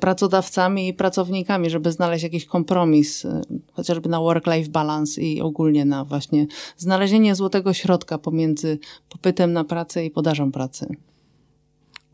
[0.00, 3.26] pracodawcami i pracownikami, żeby znaleźć jakiś kompromis,
[3.72, 6.46] chociażby na work-life balance i ogólnie na właśnie
[6.76, 10.86] znalezienie złotego środka pomiędzy popytem na pracę i podażą pracy.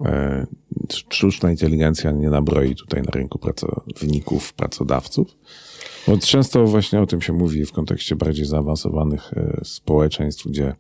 [0.05, 0.47] E,
[0.91, 5.37] sztuczna inteligencja nie nabroi tutaj na rynku pracowników, pracodawców.
[6.07, 10.75] Bo często właśnie o tym się mówi w kontekście bardziej zaawansowanych e, społeczeństw, gdzie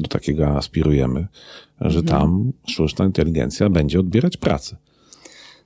[0.00, 1.26] do takiego aspirujemy,
[1.80, 2.06] że mhm.
[2.06, 4.76] tam sztuczna inteligencja będzie odbierać pracę.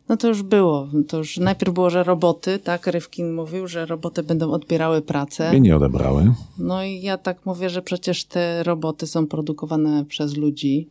[0.08, 0.88] No to już było.
[1.08, 2.86] To już najpierw było, że roboty, tak?
[2.86, 5.56] Rywkin mówił, że roboty będą odbierały pracę.
[5.56, 6.32] I nie odebrały.
[6.58, 10.88] No i ja tak mówię, że przecież te roboty są produkowane przez ludzi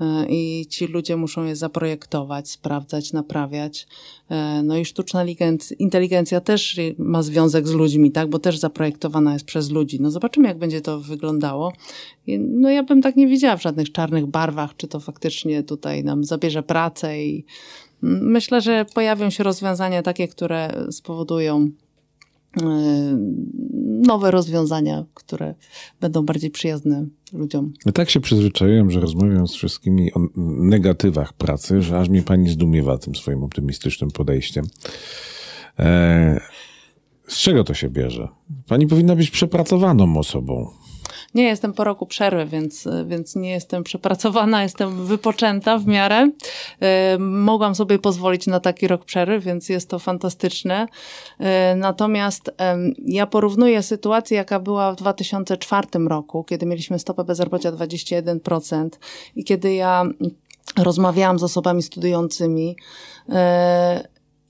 [0.00, 3.86] e, i ci ludzie muszą je zaprojektować, sprawdzać, naprawiać.
[4.30, 5.24] E, no i sztuczna
[5.78, 8.30] inteligencja też ma związek z ludźmi, tak?
[8.30, 10.00] Bo też zaprojektowana jest przez ludzi.
[10.00, 11.72] No zobaczymy, jak będzie to wyglądało.
[12.38, 16.24] No ja bym tak nie widziała w żadnych czarnych barwach, czy to faktycznie tutaj nam
[16.24, 17.44] zabierze pracę i
[18.02, 21.70] Myślę, że pojawią się rozwiązania takie, które spowodują
[22.60, 23.18] e,
[24.06, 25.54] nowe rozwiązania, które
[26.00, 27.72] będą bardziej przyjazne ludziom.
[27.86, 32.48] Ja tak się przyzwyczaiłem, że rozmawiam z wszystkimi o negatywach pracy, że aż mnie pani
[32.48, 34.64] zdumiewa tym swoim optymistycznym podejściem.
[35.78, 36.40] E,
[37.28, 38.28] z czego to się bierze?
[38.66, 40.70] Pani powinna być przepracowaną osobą.
[41.34, 46.30] Nie, jestem po roku przerwy, więc, więc nie jestem przepracowana, jestem wypoczęta w miarę.
[46.80, 50.86] E, mogłam sobie pozwolić na taki rok przerwy, więc jest to fantastyczne.
[51.38, 52.50] E, natomiast
[53.04, 58.88] ja porównuję sytuację, jaka była w 2004 roku, kiedy mieliśmy stopę bezrobocia 21%
[59.36, 60.04] i kiedy ja
[60.76, 62.76] rozmawiałam z osobami studiującymi,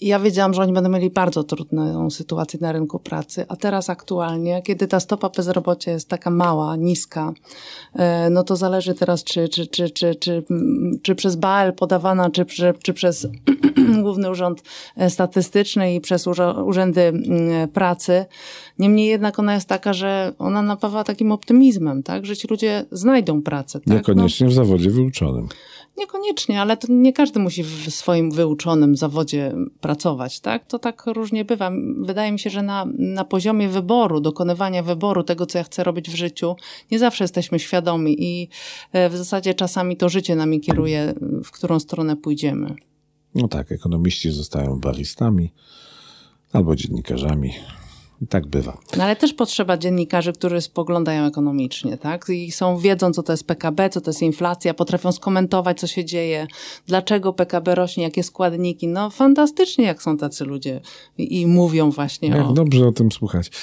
[0.01, 4.63] ja wiedziałam, że oni będą mieli bardzo trudną sytuację na rynku pracy, a teraz aktualnie,
[4.63, 7.33] kiedy ta stopa bezrobocia jest taka mała, niska,
[7.95, 10.45] e, no to zależy teraz, czy, czy, czy, czy, czy,
[11.03, 13.27] czy przez BAL podawana, czy, czy, czy przez
[14.03, 14.63] Główny Urząd
[15.09, 16.27] Statystyczny i przez
[16.67, 17.13] urzędy
[17.73, 18.25] pracy.
[18.79, 22.27] Niemniej jednak ona jest taka, że ona napawa takim optymizmem, tak?
[22.27, 23.81] że ci ludzie znajdą pracę.
[23.81, 23.95] Tak?
[23.95, 24.51] Niekoniecznie no.
[24.51, 25.49] w zawodzie wyuczonym.
[25.99, 30.67] Niekoniecznie, ale to nie każdy musi w swoim wyuczonym zawodzie pracować, tak?
[30.67, 31.71] To tak różnie bywa.
[32.01, 36.11] Wydaje mi się, że na, na poziomie wyboru, dokonywania wyboru tego, co ja chcę robić
[36.11, 36.57] w życiu,
[36.91, 38.49] nie zawsze jesteśmy świadomi i
[38.93, 42.75] e, w zasadzie czasami to życie nami kieruje, w którą stronę pójdziemy.
[43.35, 45.53] No tak, ekonomiści zostają baristami
[46.53, 47.51] albo dziennikarzami,
[48.27, 48.79] tak bywa.
[48.97, 52.29] No ale też potrzeba dziennikarzy, którzy spoglądają ekonomicznie, tak?
[52.29, 56.05] I są, wiedzą, co to jest PKB, co to jest inflacja, potrafią skomentować, co się
[56.05, 56.47] dzieje,
[56.87, 58.89] dlaczego PKB rośnie, jakie składniki.
[58.89, 60.81] No fantastycznie, jak są tacy ludzie
[61.19, 62.53] i, i mówią właśnie jak o...
[62.53, 63.51] dobrze o tym słuchać.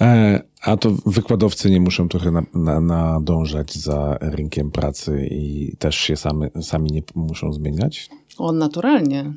[0.00, 5.96] E, a to wykładowcy nie muszą trochę na, na, nadążać za rynkiem pracy i też
[5.96, 8.08] się sami, sami nie muszą zmieniać?
[8.38, 9.32] O, naturalnie.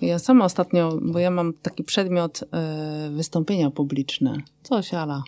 [0.00, 2.46] Ja sama ostatnio, bo ja mam taki przedmiot y,
[3.10, 5.22] wystąpienia publiczne, coś ala.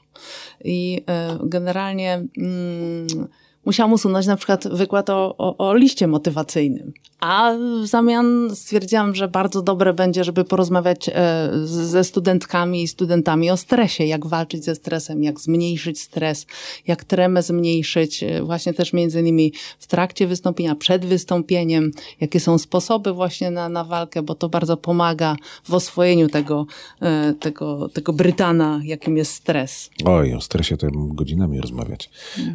[0.65, 1.01] I
[1.43, 2.25] y, generalnie...
[2.39, 6.93] Y, musiałam usunąć na przykład wykład o, o, o, liście motywacyjnym.
[7.21, 13.51] A w zamian stwierdziłam, że bardzo dobre będzie, żeby porozmawiać e, ze studentkami i studentami
[13.51, 16.47] o stresie, jak walczyć ze stresem, jak zmniejszyć stres,
[16.87, 21.91] jak tremę zmniejszyć, e, właśnie też między innymi w trakcie wystąpienia, przed wystąpieniem,
[22.21, 26.67] jakie są sposoby właśnie na, na walkę, bo to bardzo pomaga w oswojeniu tego,
[27.03, 29.91] e, tego, tego Brytana, jakim jest stres.
[30.05, 32.11] Oj, o stresie to ja bym godzinami rozmawiać.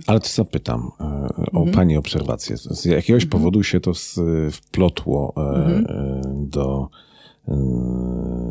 [0.07, 0.91] Ale to zapytam,
[1.53, 1.71] o mhm.
[1.71, 2.57] Pani obserwację.
[2.57, 3.29] Z jakiegoś mhm.
[3.29, 3.91] powodu się to
[4.51, 5.85] wplotło e, mhm.
[5.85, 6.89] E, do,
[7.47, 7.55] e,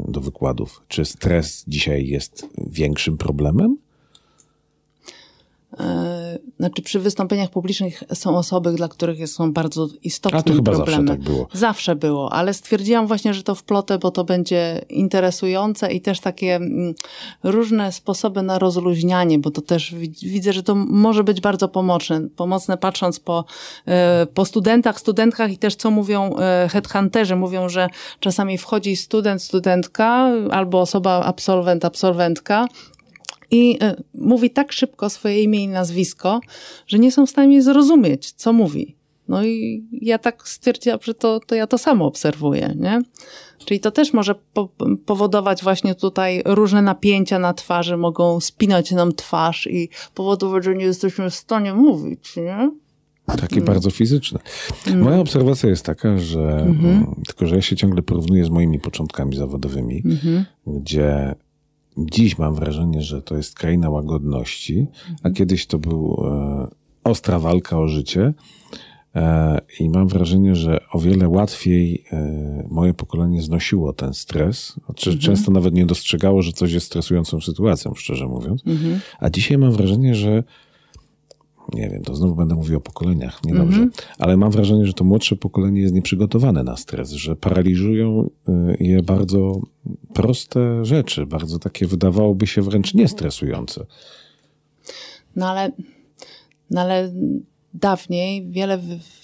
[0.09, 0.83] do wykładów.
[0.89, 3.77] Czy stres dzisiaj jest większym problemem?
[5.81, 10.73] E, znaczy przy wystąpieniach publicznych są osoby, dla których są bardzo istotne A to chyba
[10.73, 11.07] problemy.
[11.07, 11.49] zawsze tak było.
[11.53, 16.55] Zawsze było, ale stwierdziłam właśnie, że to wplotę, bo to będzie interesujące i też takie
[16.55, 16.95] mm,
[17.43, 22.79] różne sposoby na rozluźnianie, bo to też widzę, że to może być bardzo pomocne, pomocne
[22.79, 23.45] patrząc po,
[23.87, 27.37] e, po studentach, studentkach i też co mówią e, headhunterzy.
[27.37, 27.89] Mówią, że
[28.21, 32.67] czasami wchodzi student, studentka albo osoba absolwent, absolwentka
[33.53, 36.41] i y, mówi tak szybko swoje imię i nazwisko,
[36.87, 38.97] że nie są w stanie zrozumieć, co mówi.
[39.29, 43.01] No i ja tak stwierdziłam, że to, to ja to samo obserwuję, nie?
[43.65, 44.69] Czyli to też może po
[45.07, 50.85] powodować właśnie tutaj różne napięcia na twarzy, mogą spinać nam twarz i powodować, że nie
[50.85, 52.71] jesteśmy w stanie mówić, nie?
[53.27, 53.65] Takie mm.
[53.65, 54.39] bardzo fizyczne.
[54.87, 55.01] Mm.
[55.01, 57.27] Moja obserwacja jest taka, że mm -hmm.
[57.27, 60.45] tylko, że ja się ciągle porównuję z moimi początkami zawodowymi, -hmm.
[60.67, 61.35] gdzie
[61.99, 65.35] dziś mam wrażenie, że to jest kraina łagodności, a mhm.
[65.35, 66.69] kiedyś to był e,
[67.05, 68.35] ostra walka o życie.
[69.15, 74.79] E, I mam wrażenie, że o wiele łatwiej e, moje pokolenie znosiło ten stres.
[74.87, 75.19] Znaczy, mhm.
[75.19, 78.63] Często nawet nie dostrzegało, że coś jest stresującą sytuacją, szczerze mówiąc.
[78.67, 79.01] Mhm.
[79.21, 80.43] A dzisiaj mam wrażenie, że
[81.75, 83.91] nie wiem, to znowu będę mówił o pokoleniach, niedobrze, mhm.
[84.19, 89.03] ale mam wrażenie, że to młodsze pokolenie jest nieprzygotowane na stres, że paraliżują e, je
[89.03, 89.61] bardzo
[90.13, 93.87] proste rzeczy, bardzo takie wydawałoby się wręcz niestresujące.
[95.37, 95.73] No ale,
[96.71, 97.13] no ale
[97.75, 98.79] dawniej wiele,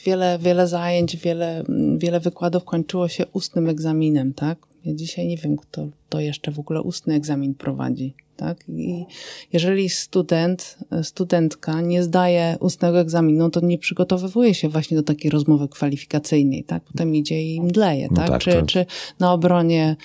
[0.05, 1.65] wiele, wiele zajęć, wiele,
[1.99, 4.59] wiele wykładów kończyło się ustnym egzaminem, tak?
[4.85, 8.15] Ja dzisiaj nie wiem, kto to jeszcze w ogóle ustny egzamin prowadzi.
[8.39, 8.59] Tak?
[8.69, 9.05] I
[9.53, 15.69] jeżeli student, studentka nie zdaje ustnego egzaminu, to nie przygotowywuje się właśnie do takiej rozmowy
[15.69, 16.83] kwalifikacyjnej, tak?
[16.85, 18.29] Potem idzie i mdleje, no tak?
[18.29, 18.41] tak?
[18.41, 18.87] czy, czy
[19.19, 19.97] na obronie,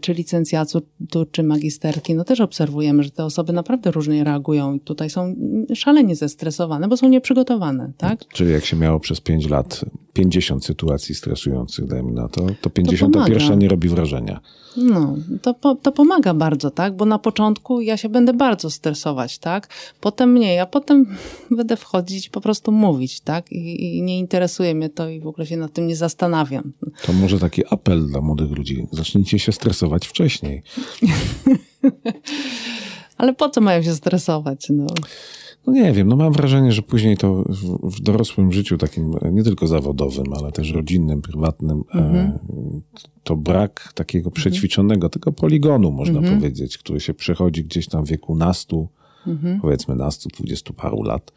[0.00, 0.82] czy licencjatu,
[1.32, 5.34] czy magisterki, no też obserwujemy, że te osoby naprawdę różnie reagują i tutaj są
[5.74, 8.28] szalenie zestresowane, bo są nieprzygotowane, tak?
[8.28, 13.48] Czyli jak się miało przez 5 lat 50 sytuacji stresujących, dajmy na to, to 51
[13.48, 14.40] to nie robi wrażenia.
[14.76, 16.96] No, to, to pomaga bardzo, tak?
[16.96, 19.68] Bo na początku ja się będę bardzo stresować, tak?
[20.00, 21.16] Potem mniej, a potem
[21.50, 23.52] będę wchodzić, po prostu mówić, tak?
[23.52, 26.72] I, I, nie interesuje mnie to i w ogóle się nad tym nie zastanawiam.
[27.02, 28.86] To może taki apel dla młodych ludzi.
[28.92, 30.62] Zacznijcie się stresować wcześniej.
[33.18, 34.66] Ale po co mają się stresować?
[34.70, 34.86] No?
[35.66, 39.44] No nie wiem, no mam wrażenie, że później to w, w dorosłym życiu, takim nie
[39.44, 42.38] tylko zawodowym, ale też rodzinnym, prywatnym, e, mhm.
[43.22, 45.10] to brak takiego przećwiczonego, mhm.
[45.10, 46.38] tego poligonu, można mhm.
[46.38, 48.88] powiedzieć, który się przechodzi gdzieś tam w wieku nastu,
[49.26, 49.60] mhm.
[49.60, 51.32] powiedzmy nastu, dwudziestu paru lat.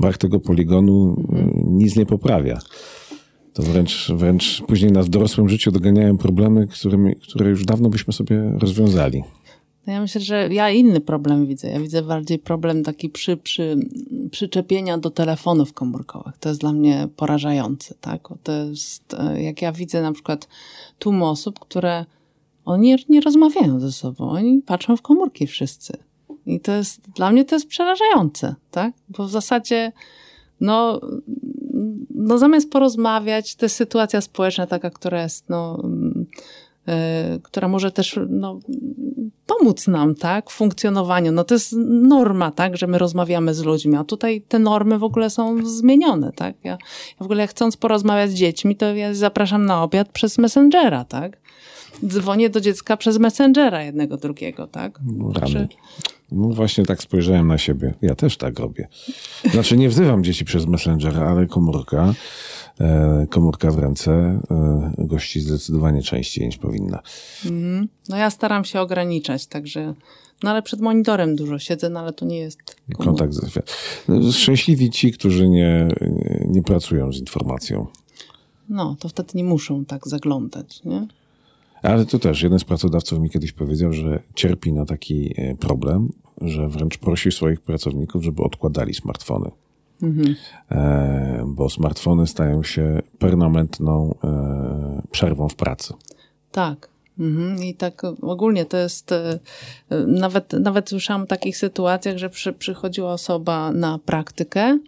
[0.00, 1.48] Brak tego poligonu mhm.
[1.48, 2.58] e, nic nie poprawia.
[3.52, 8.12] To wręcz, wręcz później nas w dorosłym życiu doganiają problemy, którymi, które już dawno byśmy
[8.12, 9.22] sobie rozwiązali.
[9.86, 11.68] No ja myślę, że ja inny problem widzę.
[11.68, 13.76] Ja widzę bardziej problem taki przy, przy
[14.30, 16.38] przyczepienia do telefonów komórkowych.
[16.38, 18.28] To jest dla mnie porażające, tak?
[18.42, 20.48] To jest, e, jak ja widzę na przykład
[20.98, 22.04] tłum osób, które
[22.64, 25.96] oni nie, rozmawiają ze sobą, oni patrzą w komórki wszyscy.
[26.46, 28.94] I to jest, dla mnie to jest przerażające, tak?
[29.08, 29.92] Bo w zasadzie,
[30.60, 31.00] no,
[32.10, 36.26] no zamiast porozmawiać, to jest sytuacja społeczna taka, która jest, no, Y,
[37.42, 38.60] która może też no,
[39.46, 41.32] pomóc nam tak, w funkcjonowaniu.
[41.32, 45.04] No to jest norma, tak, że my rozmawiamy z ludźmi, a tutaj te normy w
[45.04, 46.32] ogóle są zmienione.
[46.32, 46.54] Tak?
[46.64, 46.78] Ja, ja
[47.20, 51.04] w ogóle chcąc porozmawiać z dziećmi, to ja zapraszam na obiad przez Messengera.
[51.04, 51.38] Tak?
[52.06, 54.66] Dzwonię do dziecka przez Messengera jednego, drugiego.
[54.66, 55.00] Tak?
[55.46, 55.68] Czy...
[56.32, 57.94] No właśnie tak spojrzałem na siebie.
[58.02, 58.88] Ja też tak robię.
[59.52, 62.14] Znaczy nie wzywam dzieci przez Messengera, ale komórka
[62.80, 67.02] E, komórka w ręce e, gości zdecydowanie częściej niż powinna.
[67.46, 69.94] Mm, no ja staram się ograniczać, także
[70.42, 73.04] no ale przed monitorem dużo siedzę, no ale to nie jest komórka.
[73.04, 73.74] kontakt ze światem.
[74.08, 75.88] No, szczęśliwi ci, którzy nie,
[76.48, 77.86] nie pracują z informacją.
[78.68, 81.06] No, to wtedy nie muszą tak zaglądać, nie?
[81.82, 86.12] Ale to też jeden z pracodawców mi kiedyś powiedział, że cierpi na taki e, problem,
[86.40, 89.50] że wręcz prosi swoich pracowników, żeby odkładali smartfony.
[90.02, 90.34] Mhm.
[90.70, 95.94] E, bo smartfony stają się permanentną e, przerwą w pracy.
[96.52, 96.88] Tak.
[97.18, 97.62] Mhm.
[97.62, 99.10] I tak ogólnie to jest,
[100.06, 104.78] nawet, nawet słyszałam o takich sytuacjach, że przy, przychodziła osoba na praktykę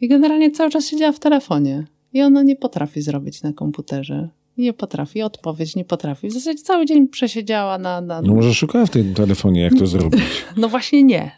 [0.00, 1.86] i generalnie cały czas siedziała w telefonie.
[2.12, 4.28] I ona nie potrafi zrobić na komputerze.
[4.58, 6.28] Nie potrafi, odpowiedź nie potrafi.
[6.28, 8.00] W zasadzie cały dzień przesiedziała na.
[8.00, 8.22] na...
[8.22, 10.22] No może szukała w tym telefonie, jak to zrobić.
[10.56, 11.30] No właśnie nie.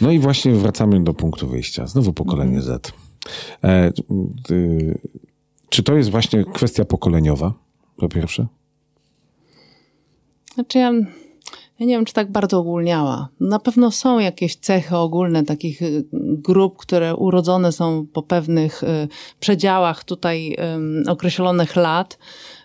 [0.00, 1.86] No i właśnie wracamy do punktu wyjścia.
[1.86, 2.78] Znowu pokolenie mhm.
[2.82, 2.92] Z.
[3.64, 3.92] E,
[4.50, 4.98] y,
[5.68, 7.54] czy to jest właśnie kwestia pokoleniowa,
[7.96, 8.46] po pierwsze?
[10.54, 10.92] Znaczy ja,
[11.80, 13.28] ja nie wiem, czy tak bardzo ogólniała.
[13.40, 19.08] Na pewno są jakieś cechy ogólne takich y, grup, które urodzone są po pewnych y,
[19.40, 20.56] przedziałach tutaj
[21.08, 22.18] określonych lat,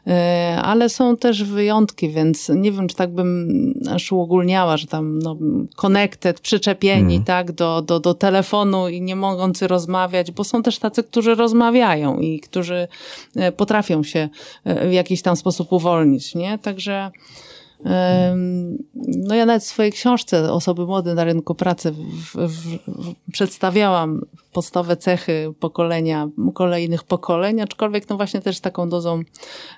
[0.07, 3.49] E, ale są też wyjątki, więc nie wiem, czy tak bym
[3.91, 5.37] aż uogólniała, że tam no,
[5.75, 7.25] connected, przyczepieni, mm.
[7.25, 12.19] tak, do, do, do telefonu i nie mogący rozmawiać, bo są też tacy, którzy rozmawiają
[12.19, 12.87] i którzy
[13.57, 14.29] potrafią się
[14.65, 16.57] w jakiś tam sposób uwolnić, nie?
[16.57, 17.11] Także
[19.05, 22.77] No ja nawet w swojej książce Osoby młode na rynku pracy w, w, w,
[23.31, 24.21] przedstawiałam
[24.53, 29.21] podstawowe cechy pokolenia, kolejnych pokoleń, aczkolwiek no właśnie też z taką dozą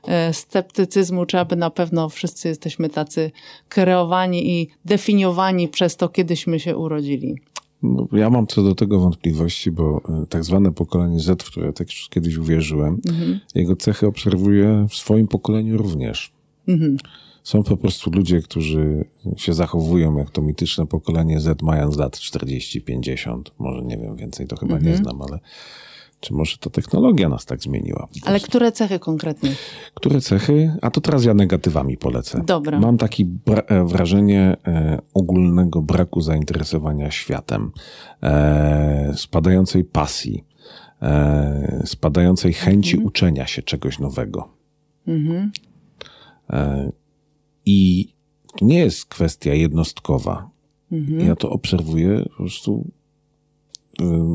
[0.08, 3.32] e, sceptycyzmu, czy aby na pewno wszyscy jesteśmy tacy
[3.70, 7.36] kreowani i definiowani przez to, kiedyśmy się urodzili.
[7.84, 11.74] No, ja mam co do tego wątpliwości, bo e, tak zwane pokolenie Z, w które
[11.74, 13.40] tak kiedyś uwierzyłem, mhm.
[13.56, 16.32] jego cechy obserwuję w swoim pokoleniu również.
[16.68, 16.98] Mhm.
[17.48, 19.06] Są po prostu ludzie, którzy
[19.38, 24.48] się zachowują jak to mityczne pokolenie Z, mając lat 40, 50, może nie wiem, więcej
[24.48, 24.92] to chyba mhm.
[24.92, 25.40] nie znam, ale
[26.20, 28.08] czy może to technologia nas tak zmieniła?
[28.26, 29.50] Ale które cechy konkretnie?
[29.94, 30.78] Które cechy?
[30.82, 32.44] A to teraz ja negatywami polecę.
[32.46, 32.80] Dobra.
[32.80, 33.24] Mam takie
[33.68, 37.72] e, wrażenie e, ogólnego braku zainteresowania światem,
[38.24, 40.44] e, spadającej pasji,
[41.02, 43.08] e, spadającej chęci mhm.
[43.08, 44.50] uczenia się czegoś nowego.
[45.08, 45.52] Mhm.
[47.68, 48.08] I
[48.60, 50.50] to nie jest kwestia jednostkowa.
[50.92, 51.28] Mhm.
[51.28, 52.92] Ja to obserwuję po prostu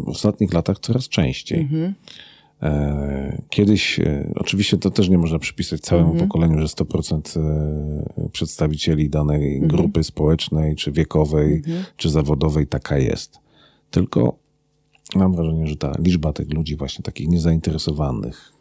[0.05, 1.61] w ostatnich latach coraz częściej.
[1.61, 1.95] Mhm.
[2.63, 6.29] E, kiedyś, e, oczywiście to też nie można przypisać całemu mhm.
[6.29, 9.69] pokoleniu, że 100% e, przedstawicieli danej mhm.
[9.69, 11.85] grupy społecznej, czy wiekowej, mhm.
[11.97, 13.39] czy zawodowej taka jest.
[13.91, 14.39] Tylko
[15.15, 18.53] mam wrażenie, że ta liczba tych ludzi właśnie takich niezainteresowanych,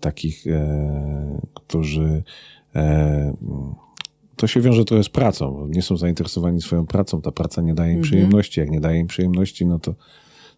[0.00, 0.44] takich,
[1.54, 2.22] którzy
[4.36, 5.68] to się wiąże trochę z pracą.
[5.70, 8.10] Nie są zainteresowani swoją pracą, ta praca nie daje im mhm.
[8.10, 8.60] przyjemności.
[8.60, 9.94] Jak nie daje im przyjemności, no to,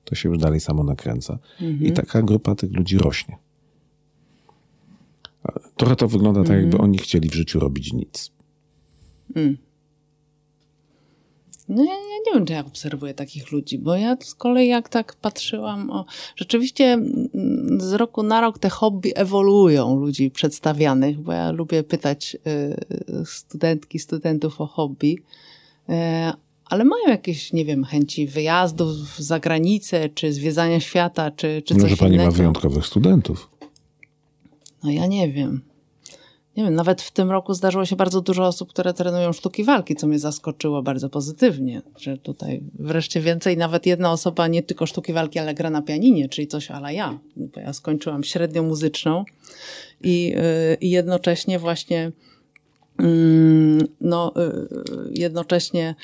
[0.05, 1.39] to się już dalej samo nakręca.
[1.61, 1.85] Mhm.
[1.85, 3.37] I taka grupa tych ludzi rośnie.
[5.77, 6.85] Trochę to wygląda tak, jakby mhm.
[6.85, 8.31] oni chcieli w życiu robić nic.
[9.37, 9.57] Mm.
[11.69, 14.89] No ja, ja, nie wiem, czy ja obserwuję takich ludzi, bo ja z kolei jak
[14.89, 16.05] tak patrzyłam, o,
[16.37, 17.29] rzeczywiście mm,
[17.81, 23.99] z roku na rok te hobby ewoluują ludzi przedstawianych, bo ja lubię pytać y, studentki,
[23.99, 25.17] studentów o hobby,
[25.89, 25.93] y,
[26.65, 31.83] ale mają jakieś, nie wiem, chęci wyjazdów za granicę, czy zwiedzania świata, czy, czy coś
[31.83, 32.31] Może pani innego.
[32.31, 33.51] ma wyjątkowych studentów?
[34.85, 35.68] No ja nie wiem
[36.59, 39.97] nie wiem, nawet w tym roku zdarzyło się bardzo dużo osób, które trenują sztuki walki,
[39.97, 45.13] co mnie zaskoczyło bardzo pozytywnie, że tutaj wreszcie więcej, nawet jedna osoba nie tylko sztuki
[45.13, 49.25] walki, ale gra na pianinie, czyli coś ale ja, bo ja skończyłam średnią muzyczną
[50.03, 52.13] i, yy, i jednocześnie właśnie
[52.99, 53.07] yy,
[54.01, 54.33] no,
[55.11, 55.95] jednocześnie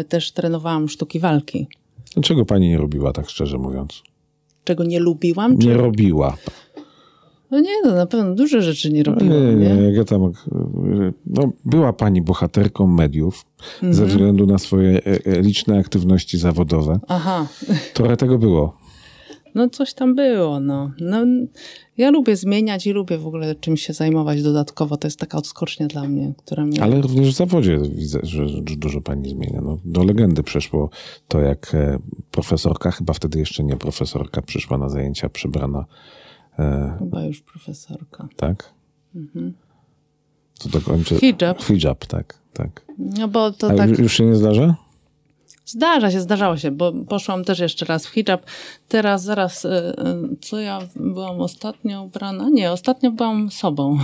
[0.00, 1.66] y, też trenowałam sztuki walki.
[2.14, 4.02] Dlaczego pani nie robiła, tak szczerze mówiąc?
[4.64, 5.58] Czego nie lubiłam?
[5.58, 5.66] Czy...
[5.66, 6.36] Nie robiła.
[7.54, 9.28] No nie, no na pewno duże rzeczy nie robiłam.
[9.28, 9.92] Nie, nie, nie.
[9.92, 10.32] Ja tam,
[11.26, 13.44] no, była pani bohaterką mediów
[13.74, 13.94] mhm.
[13.94, 17.00] ze względu na swoje e, e, liczne aktywności zawodowe.
[17.08, 17.46] Aha.
[17.94, 18.76] Trochę tego było.
[19.54, 20.90] No coś tam było, no.
[21.00, 21.24] no.
[21.96, 24.96] Ja lubię zmieniać i lubię w ogóle czymś się zajmować dodatkowo.
[24.96, 26.82] To jest taka odskocznia dla mnie, która mnie...
[26.82, 29.60] Ale również w zawodzie widzę, że dużo pani zmienia.
[29.60, 30.90] No, do legendy przeszło
[31.28, 31.98] to, jak e,
[32.30, 35.84] profesorka, chyba wtedy jeszcze nie profesorka, przyszła na zajęcia przebrana
[36.98, 38.28] Chyba już profesorka.
[38.36, 38.74] Tak?
[39.14, 39.54] Mhm.
[40.58, 41.16] To dokończę.
[41.16, 41.62] Hijab.
[41.62, 42.84] Hijab, tak, tak.
[42.98, 43.98] No bo to A tak...
[43.98, 44.74] już się nie zdarza?
[45.66, 48.46] Zdarza się, zdarzało się, bo poszłam też jeszcze raz w hijab.
[48.88, 49.92] Teraz, zaraz, y, y,
[50.40, 52.48] co ja byłam ostatnio ubrana?
[52.50, 53.98] Nie, ostatnio byłam sobą.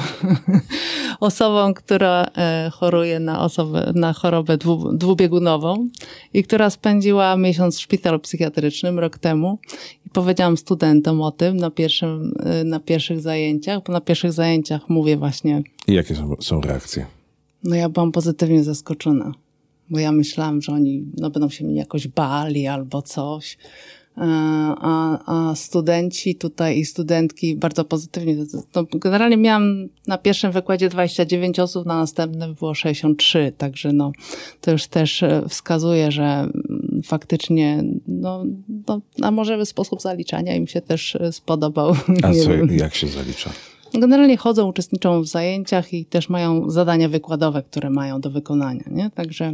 [1.20, 4.58] Osobą, która e, choruje na, osobę, na chorobę
[4.92, 5.88] dwubiegunową
[6.34, 9.58] i która spędziła miesiąc w szpitalu psychiatrycznym rok temu.
[10.06, 14.88] I powiedziałam studentom o tym na, pierwszym, y, na pierwszych zajęciach, bo na pierwszych zajęciach
[14.88, 15.62] mówię właśnie.
[15.88, 17.06] I jakie są, są reakcje?
[17.64, 19.32] No ja byłam pozytywnie zaskoczona
[19.90, 23.58] bo ja myślałam, że oni no, będą się mnie jakoś bali albo coś.
[24.18, 24.22] E,
[24.80, 28.36] a, a studenci tutaj i studentki bardzo pozytywnie.
[28.74, 34.12] No, generalnie miałam na pierwszym wykładzie 29 osób, na następnym było 63, także no,
[34.60, 38.44] to już też e, wskazuje, że mm, faktycznie no,
[38.88, 41.94] no, na możliwy sposób zaliczania im się też e, spodobał.
[42.22, 43.50] A co, jak się zalicza?
[43.94, 49.10] Generalnie chodzą, uczestniczą w zajęciach i też mają zadania wykładowe, które mają do wykonania, nie?
[49.10, 49.52] Także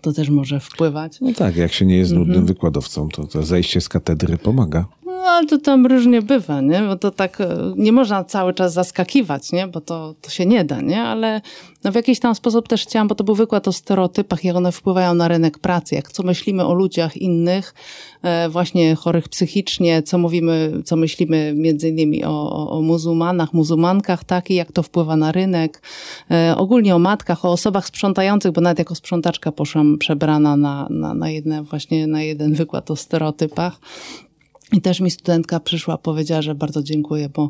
[0.00, 1.20] to też może wpływać.
[1.20, 2.48] No tak, jak się nie jest nudnym mm -hmm.
[2.48, 4.84] wykładowcą, to, to zejście z katedry pomaga.
[5.30, 6.82] Ale to tam różnie bywa, nie?
[6.82, 9.66] Bo to tak e, nie można cały czas zaskakiwać, nie?
[9.66, 11.02] Bo to, to się nie da, nie?
[11.02, 11.40] Ale
[11.84, 14.72] no w jakiś tam sposób też chciałam, bo to był wykład o stereotypach, jak one
[14.72, 17.74] wpływają na rynek pracy, jak co myślimy o ludziach innych,
[18.22, 24.50] e, właśnie chorych psychicznie, co mówimy, co myślimy między innymi o, o muzułmanach, muzułmankach, tak?
[24.50, 25.82] I jak to wpływa na rynek.
[26.30, 31.14] E, ogólnie o matkach, o osobach sprzątających, bo nawet jako sprzątaczka poszłam przebrana na, na,
[31.14, 33.80] na, jedne, właśnie na jeden wykład o stereotypach.
[34.72, 37.48] I też mi studentka przyszła, powiedziała, że bardzo dziękuję, bo,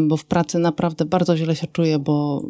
[0.00, 2.42] bo w pracy naprawdę bardzo źle się czuję, bo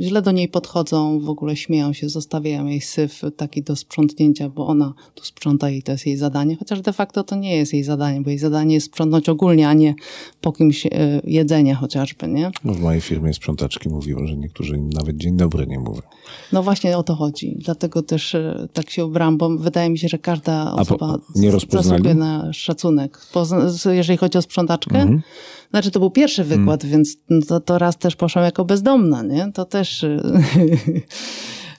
[0.00, 4.66] źle do niej podchodzą, w ogóle śmieją się, zostawiają jej syf taki do sprzątnięcia, bo
[4.66, 7.84] ona tu sprząta i to jest jej zadanie, chociaż de facto to nie jest jej
[7.84, 9.94] zadanie, bo jej zadanie jest sprzątnąć ogólnie, a nie
[10.40, 10.90] po kimś e,
[11.24, 12.50] jedzenie chociażby, nie?
[12.64, 16.02] No w mojej firmie sprzątaczki mówią, że niektórzy im nawet dzień dobry nie mówią.
[16.52, 20.08] No właśnie o to chodzi, dlatego też e, tak się ubrałam, bo wydaje mi się,
[20.08, 21.18] że każda osoba
[21.50, 22.14] rozpoznali?
[22.14, 23.18] na szacunek,
[23.90, 24.98] jeżeli chodzi o sprzątaczkę.
[24.98, 25.22] Mhm.
[25.70, 26.92] Znaczy, to był pierwszy wykład, mm.
[26.92, 27.16] więc
[27.48, 29.52] to, to raz też poszłam jako bezdomna, nie?
[29.52, 29.89] To też...
[30.02, 30.06] Y,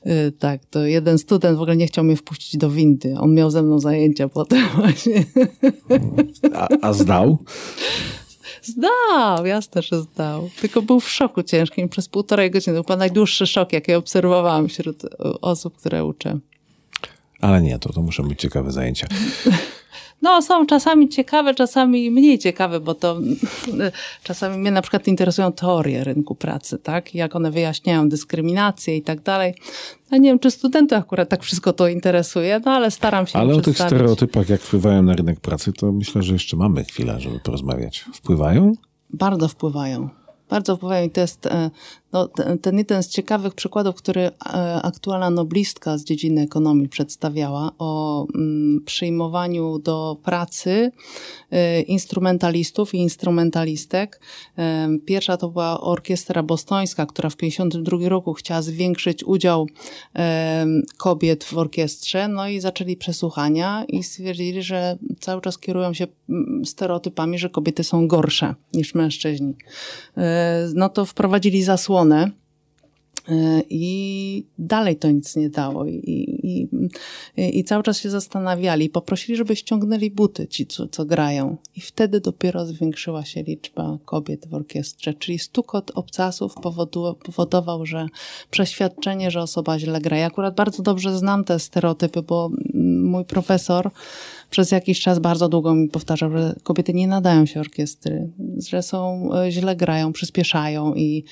[0.11, 3.15] y, tak, to jeden student w ogóle nie chciał mnie wpuścić do windy.
[3.19, 5.25] On miał ze mną zajęcia potem właśnie.
[6.53, 7.37] A, a zdał?
[8.63, 10.49] Zdał, jasne, że zdał.
[10.61, 12.77] Tylko był w szoku ciężkim przez półtorej godziny.
[12.77, 15.03] To był najdłuższy szok, jaki obserwowałam wśród
[15.41, 16.39] osób, które uczę.
[17.41, 19.07] Ale nie, to, to muszą być ciekawe zajęcia.
[20.21, 23.19] No, są czasami ciekawe, czasami mniej ciekawe, bo to
[24.23, 27.15] czasami mnie na przykład interesują teorie rynku pracy, tak?
[27.15, 29.53] Jak one wyjaśniają dyskryminację i tak dalej.
[30.11, 33.55] Ja nie wiem, czy studentów akurat tak wszystko to interesuje, no ale staram się Ale
[33.55, 37.39] o tych stereotypach, jak wpływają na rynek pracy, to myślę, że jeszcze mamy chwilę, żeby
[37.39, 38.05] porozmawiać.
[38.13, 38.73] Wpływają?
[39.13, 40.09] Bardzo wpływają
[40.51, 41.69] bardzo wpływają i to jest e,
[42.13, 42.29] no,
[42.61, 44.31] ten jeden z ciekawych przykładów, który e,
[44.83, 50.91] aktualna noblistka z dziedziny ekonomii przedstawiała o mm, przyjmowaniu do pracy
[51.51, 54.21] e, instrumentalistów i instrumentalistek.
[55.05, 59.67] Pierwsza to była orkiestra bostońska, która w 1952 roku chciała zwiększyć udział
[60.97, 66.65] kobiet w orkiestrze, no i zaczęli przesłuchania i stwierdzili, że cały czas kierują się mm,
[66.65, 69.53] stereotypami, że kobiety są gorsze niż mężczyźni
[70.73, 72.00] no to wprowadzili zasłonę.
[73.29, 75.85] E, I dalej to nic nie dało.
[75.85, 76.67] I, i,
[77.59, 78.89] I, cały czas się zastanawiali.
[78.89, 81.57] Poprosili, żeby ściągnęli buty ci, co, co grają.
[81.75, 85.13] I wtedy dopiero zwiększyła się liczba kobiet w orkiestrze.
[85.13, 86.53] Czyli stukot obcasów
[87.23, 88.07] powodował, że
[88.51, 90.17] przeświadczenie, że osoba źle gra.
[90.17, 92.49] Ja akurat bardzo dobrze znam te stereotypy, bo
[93.03, 93.91] mój profesor
[94.51, 98.29] przez jakiś czas bardzo długo mi powtarzał, że kobiety nie nadają się orkiestry,
[98.67, 101.23] że są, e, źle grają, przyspieszają i,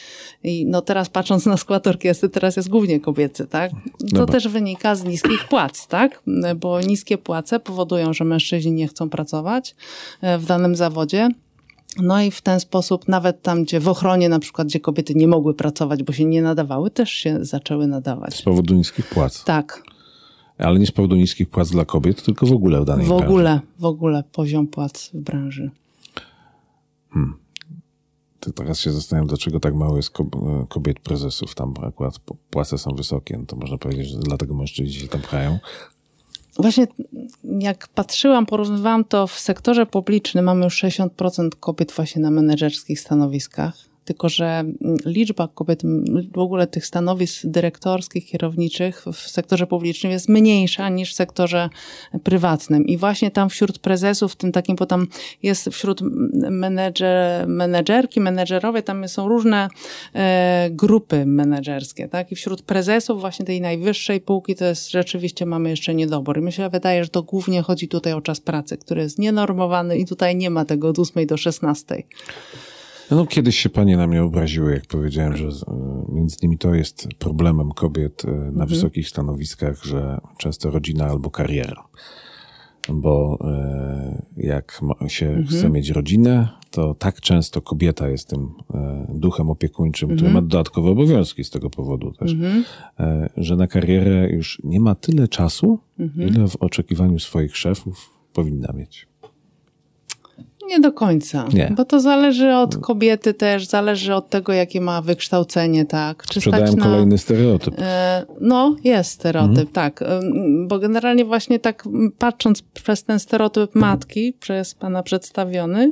[0.44, 3.72] i no teraz patrząc na skład orkiestry, teraz jest głównie kobiecy, tak?
[3.72, 4.34] To Dobra.
[4.34, 6.24] też wynika z niskich płac, tak?
[6.58, 9.76] Bo niskie płace powodują, że mężczyźni nie chcą pracować
[10.22, 11.30] e, w danym zawodzie.
[11.98, 15.28] No i w ten sposób, nawet tam, gdzie w ochronie, na przykład, gdzie kobiety nie
[15.28, 18.36] mogły pracować, bo się nie nadawały, też się zaczęły nadawać.
[18.36, 19.44] Z powodu niskich płac.
[19.44, 19.84] Tak
[20.60, 23.26] ale nie z powodu niskich płac dla kobiet, tylko w ogóle w danej w branży.
[23.26, 25.72] W ogóle, w ogóle poziom płac w branży.
[27.10, 27.34] Hmm.
[28.40, 30.12] To teraz się zastanawiam, dlaczego tak mało jest
[30.70, 31.56] kobiet prezesów.
[31.56, 35.60] Tam akurat płace są wysokie, no to można powiedzieć, że dlatego mężczyźni się tam pchają.
[36.60, 36.88] Właśnie
[37.60, 43.89] jak patrzyłam, porównywałam to w sektorze publicznym, mamy już 60% kobiet właśnie na menedżerskich stanowiskach
[44.10, 44.64] tylko że
[45.06, 45.82] liczba kobiet,
[46.34, 51.70] w ogóle tych stanowisk dyrektorskich, kierowniczych w sektorze publicznym jest mniejsza niż w sektorze
[52.24, 52.86] prywatnym.
[52.86, 55.08] I właśnie tam wśród prezesów, tym takim, bo tam
[55.44, 56.02] jest wśród
[56.52, 59.68] menedżer, menedżerki, menedżerowie, tam są różne
[60.14, 62.32] e, grupy menedżerskie, tak?
[62.32, 66.38] I wśród prezesów właśnie tej najwyższej półki to jest rzeczywiście mamy jeszcze niedobór.
[66.38, 70.06] I myślę, wydaje, że to głównie chodzi tutaj o czas pracy, który jest nienormowany i
[70.06, 72.04] tutaj nie ma tego od 8 do 16.
[73.12, 75.50] No, kiedyś się panie na mnie obraziły, jak powiedziałem, że
[76.10, 78.68] między innymi to jest problemem kobiet e, na mhm.
[78.68, 81.88] wysokich stanowiskach, że często rodzina albo kariera.
[82.94, 85.48] Bo e, jak się mhm.
[85.48, 88.50] chce mieć rodzinę, to tak często kobieta jest tym
[89.10, 90.18] duchem opiekuńczym, mhm.
[90.18, 92.64] który ma dodatkowe obowiązki z tego powodu też, mhm.
[93.38, 96.30] że na karierę już nie ma tyle czasu, mhm.
[96.30, 99.09] ile w oczekiwaniu swoich szefów powinna mieć.
[100.70, 101.74] Nie do końca, nie.
[101.78, 106.24] bo to zależy od kobiety też, zależy od tego, jakie ma wykształcenie, tak.
[106.30, 106.86] Czy Sprzedałem na...
[106.86, 107.74] kolejny stereotyp.
[107.78, 109.68] E, no, jest stereotyp, mhm.
[109.68, 110.04] tak.
[110.68, 111.84] Bo generalnie właśnie tak
[112.18, 115.92] patrząc przez ten stereotyp matki, przez pana przedstawiony,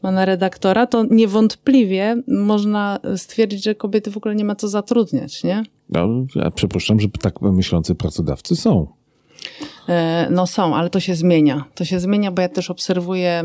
[0.00, 5.62] pana redaktora, to niewątpliwie można stwierdzić, że kobiety w ogóle nie ma co zatrudniać, nie?
[5.90, 8.86] No, ja przypuszczam, że tak myślący pracodawcy są.
[9.88, 11.64] E, no są, ale to się zmienia.
[11.74, 13.42] To się zmienia, bo ja też obserwuję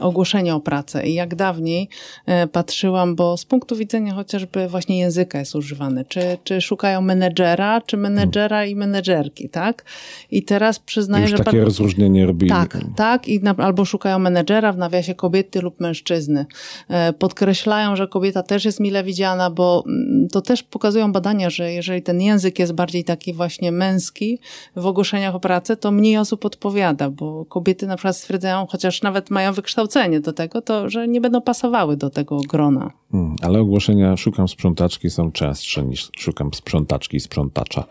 [0.00, 1.88] ogłoszenia o pracę i jak dawniej
[2.26, 6.04] e, patrzyłam, bo z punktu widzenia chociażby właśnie języka jest używany.
[6.08, 9.84] Czy, czy szukają menedżera, czy menedżera i menedżerki, tak?
[10.30, 11.44] I teraz przyznaję, Już że...
[11.44, 12.50] takie rozróżnienie robili.
[12.50, 13.28] Tak, tak.
[13.28, 16.46] I na, albo szukają menedżera w nawiasie kobiety lub mężczyzny.
[16.88, 19.84] E, podkreślają, że kobieta też jest mile widziana, bo
[20.32, 24.38] to też pokazują badania, że jeżeli ten język jest bardziej taki właśnie męski
[24.76, 29.02] w ogłoszeniach o pracę, pracę, to mniej osób odpowiada, bo kobiety na przykład stwierdzają, chociaż
[29.02, 32.90] nawet mają wykształcenie do tego, to że nie będą pasowały do tego grona.
[33.12, 37.84] Hmm, ale ogłoszenia szukam sprzątaczki są częstsze niż szukam sprzątaczki i sprzątacza.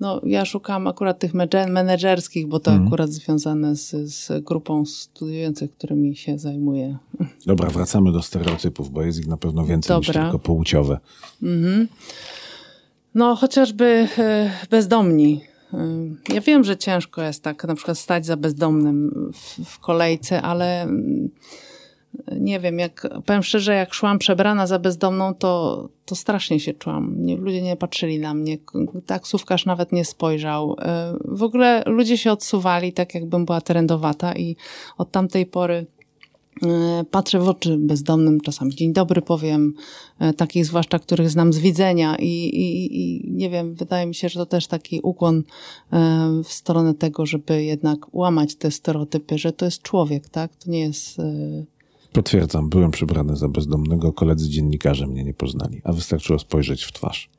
[0.00, 1.34] No, ja szukam akurat tych
[1.68, 2.86] menedżerskich, bo to mhm.
[2.86, 6.98] akurat związane z, z grupą studiujących, którymi się zajmuję.
[7.46, 10.08] Dobra, wracamy do stereotypów, bo jest ich na pewno więcej Dobra.
[10.08, 10.98] niż tylko płciowe.
[11.42, 11.88] Mhm.
[13.14, 15.49] No, chociażby e, bezdomni.
[16.28, 20.86] Ja wiem, że ciężko jest tak na przykład stać za bezdomnym w, w kolejce, ale
[22.40, 27.14] nie wiem, jak powiem szczerze, jak szłam przebrana za bezdomną, to, to strasznie się czułam.
[27.16, 28.58] Nie, ludzie nie patrzyli na mnie,
[29.06, 30.76] taksówkarz nawet nie spojrzał.
[31.24, 34.56] W ogóle ludzie się odsuwali, tak jakbym była trendowata i
[34.98, 35.86] od tamtej pory
[37.10, 39.74] patrzę w oczy bezdomnym, czasami dzień dobry powiem,
[40.18, 44.28] e, takich zwłaszcza, których znam z widzenia i, i, i nie wiem, wydaje mi się,
[44.28, 45.42] że to też taki ukłon
[46.44, 50.56] w stronę tego, żeby jednak łamać te stereotypy, że to jest człowiek, tak?
[50.56, 51.20] To nie jest
[52.12, 57.30] Potwierdzam, byłem przybrany za bezdomnego, koledzy dziennikarze mnie nie poznali, a wystarczyło spojrzeć w twarz.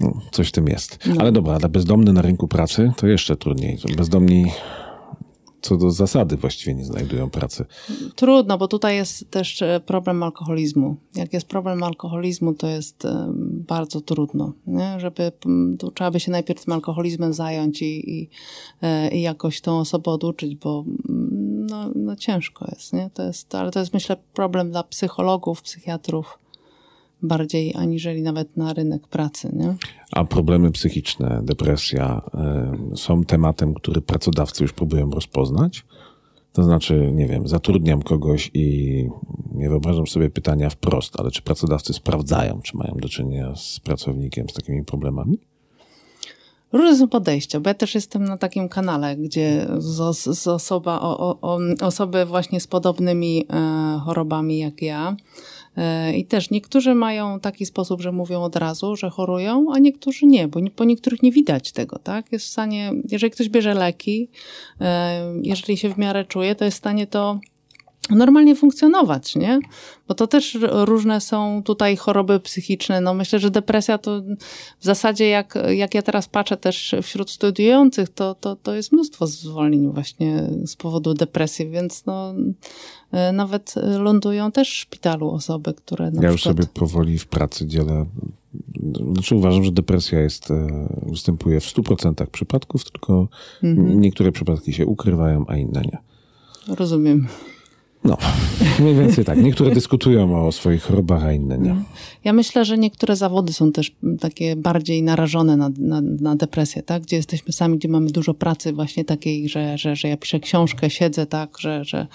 [0.00, 0.98] No, coś w tym jest.
[1.06, 1.14] No.
[1.18, 3.78] Ale dobra, ale bezdomny na rynku pracy to jeszcze trudniej.
[3.96, 4.46] Bezdomni
[5.60, 7.64] co do zasady właściwie nie znajdują pracy.
[8.14, 10.96] Trudno, bo tutaj jest też e, problem alkoholizmu.
[11.14, 13.28] Jak jest problem alkoholizmu, to jest e,
[13.68, 15.00] bardzo trudno, nie?
[15.00, 15.32] żeby
[15.78, 18.28] tu trzeba by się najpierw tym alkoholizmem zająć i, i,
[18.82, 20.84] e, i jakoś tą osobę oduczyć, bo
[21.68, 23.10] no, no ciężko jest, nie?
[23.14, 26.38] To jest, ale to jest myślę problem dla psychologów, psychiatrów
[27.22, 29.50] bardziej aniżeli nawet na rynek pracy.
[29.52, 29.74] Nie?
[30.12, 32.22] A problemy psychiczne, depresja
[32.92, 35.84] y, są tematem, który pracodawcy już próbują rozpoznać?
[36.52, 39.08] To znaczy, nie wiem, zatrudniam kogoś i
[39.54, 44.48] nie wyobrażam sobie pytania wprost, ale czy pracodawcy sprawdzają, czy mają do czynienia z pracownikiem
[44.48, 45.38] z takimi problemami?
[46.72, 51.40] Różne są podejścia, bo ja też jestem na takim kanale, gdzie z, z osoba, o,
[51.40, 55.16] o, osoby właśnie z podobnymi e, chorobami jak ja.
[56.16, 60.48] I też niektórzy mają taki sposób, że mówią od razu, że chorują, a niektórzy nie,
[60.48, 62.32] bo po niektórych nie widać tego, tak?
[62.32, 64.28] Jest w stanie, jeżeli ktoś bierze leki,
[64.80, 67.40] e, jeżeli się w miarę czuje, to jest w stanie to
[68.10, 69.60] normalnie funkcjonować, nie?
[70.08, 73.00] Bo to też różne są tutaj choroby psychiczne.
[73.00, 74.22] No myślę, że depresja to
[74.80, 79.26] w zasadzie jak, jak ja teraz patrzę też wśród studiujących, to, to, to jest mnóstwo
[79.26, 82.34] zwolnień właśnie z powodu depresji, więc no
[83.12, 87.66] e, nawet lądują też w szpitalu osoby, które na Ja już sobie powoli w pracy
[87.66, 88.06] dzielę
[89.12, 93.28] znaczy uważam, że depresja jest, e, występuje w 100% przypadków, tylko
[93.62, 94.00] mhm.
[94.00, 95.98] niektóre przypadki się ukrywają, a inne nie.
[96.76, 97.26] Rozumiem.
[98.06, 98.16] No,
[98.80, 99.42] mniej więcej tak.
[99.42, 101.76] Niektóre dyskutują o swoich chorobach, a inne nie.
[102.24, 107.02] Ja myślę, że niektóre zawody są też takie bardziej narażone na, na, na, depresję, tak?
[107.02, 110.90] Gdzie jesteśmy sami, gdzie mamy dużo pracy właśnie takiej, że, że, że ja piszę książkę,
[110.90, 111.58] siedzę, tak?
[111.58, 112.06] Że, że,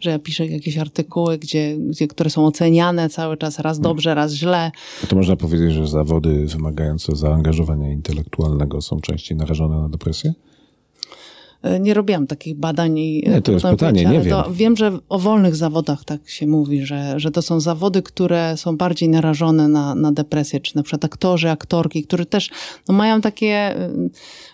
[0.00, 3.82] że ja piszę jakieś artykuły, gdzie, gdzie, które są oceniane cały czas, raz mm.
[3.82, 4.70] dobrze, raz źle.
[5.04, 10.34] A to można powiedzieć, że zawody wymagające zaangażowania intelektualnego są częściej narażone na depresję?
[11.62, 12.98] E, nie robiłam takich badań.
[12.98, 14.44] I nie, to jest pytanie, nie wiem.
[14.52, 18.76] wiem, że o wolnych zawodach tak się mówi, że, że to są zawody, które są
[18.76, 22.50] bardziej narażone na, na depresję, czy na przykład aktorzy, aktorki, którzy też
[22.88, 23.74] no, mają takie...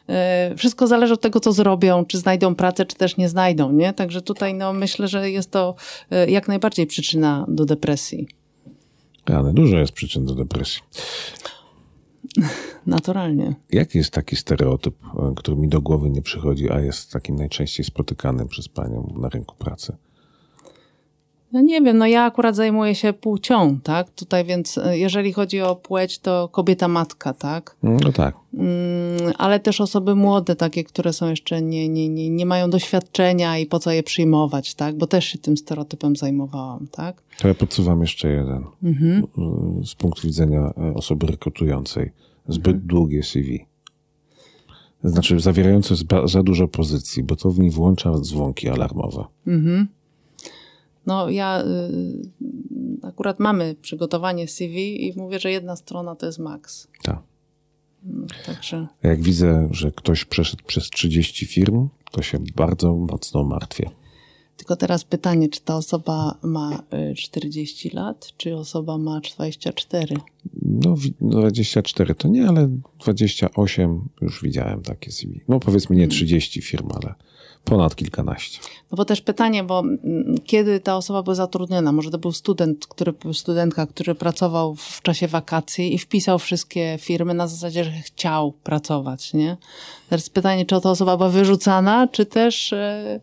[0.08, 3.92] Yy, wszystko zależy od tego, co zrobią, czy znajdą pracę, czy też nie znajdą, nie?
[3.92, 5.74] Także tutaj no, myślę, że jest to
[6.10, 8.28] yy, jak najbardziej przyczyna do depresji.
[9.24, 10.80] Ale dużo jest przyczyn do depresji.
[12.86, 13.54] Naturalnie.
[13.70, 17.86] Jaki jest taki stereotyp, e, który mi do głowy nie przychodzi, a jest takim najczęściej
[17.86, 19.96] spotykanym przez panią na rynku pracy?
[21.52, 24.10] No nie wiem, no ja akurat zajmuję się płcią, tak?
[24.10, 27.76] Tutaj więc e, jeżeli chodzi o płeć, to kobieta matka, tak?
[27.82, 28.34] No tak.
[28.54, 33.58] Mm, ale też osoby młode, takie, które są jeszcze nie, nie, nie, nie mają doświadczenia
[33.58, 34.98] i po co je przyjmować, tak?
[34.98, 37.22] Bo też się tym stereotypem zajmowałam, tak?
[37.38, 38.64] To ja podsuwam jeszcze jeden.
[38.82, 39.26] Mhm.
[39.84, 42.10] Z punktu widzenia e, osoby rekrutującej
[42.48, 42.86] zbyt mhm.
[42.86, 43.66] długie CV.
[45.04, 45.94] Znaczy zawierające
[46.24, 49.24] za dużo pozycji, bo to w niej włącza dzwonki alarmowe.
[49.46, 49.88] Mhm.
[51.06, 56.88] No ja y, akurat mamy przygotowanie CV i mówię, że jedna strona to jest maks.
[57.02, 57.22] Tak.
[58.02, 58.86] No, także...
[59.02, 63.90] Jak widzę, że ktoś przeszedł przez 30 firm, to się bardzo mocno martwię.
[64.56, 66.82] Tylko teraz pytanie, czy ta osoba ma
[67.16, 70.16] 40 y, lat, czy osoba ma 24?
[70.62, 72.68] No, 24 to nie, ale
[73.00, 75.40] 28 już widziałem takie CV.
[75.48, 77.14] No powiedzmy nie 30 firm, ale
[77.66, 78.58] ponad kilkanaście.
[78.90, 81.92] No bo też pytanie, bo mm, kiedy ta osoba była zatrudniona?
[81.92, 87.34] Może to był student, który, studentka, który pracował w czasie wakacji i wpisał wszystkie firmy
[87.34, 89.56] na zasadzie, że chciał pracować, nie?
[90.08, 93.20] Teraz pytanie, czy ta osoba była wyrzucana, czy też e,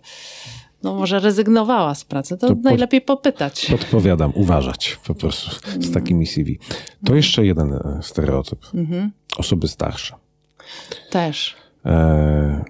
[0.83, 2.37] no może rezygnowała z pracy.
[2.37, 3.67] To, to najlepiej popytać.
[3.71, 6.59] Podpowiadam, uważać po prostu z takimi CV.
[7.05, 8.59] To jeszcze jeden e, stereotyp.
[8.73, 9.11] Mhm.
[9.37, 10.15] Osoby starsze.
[11.09, 11.55] Też.
[11.85, 12.65] E,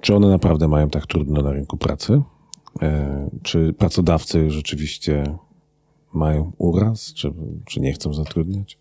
[0.00, 2.22] czy one naprawdę mają tak trudno na rynku pracy?
[2.82, 5.24] E, czy pracodawcy rzeczywiście
[6.12, 7.32] mają uraz, czy,
[7.66, 8.78] czy nie chcą zatrudniać?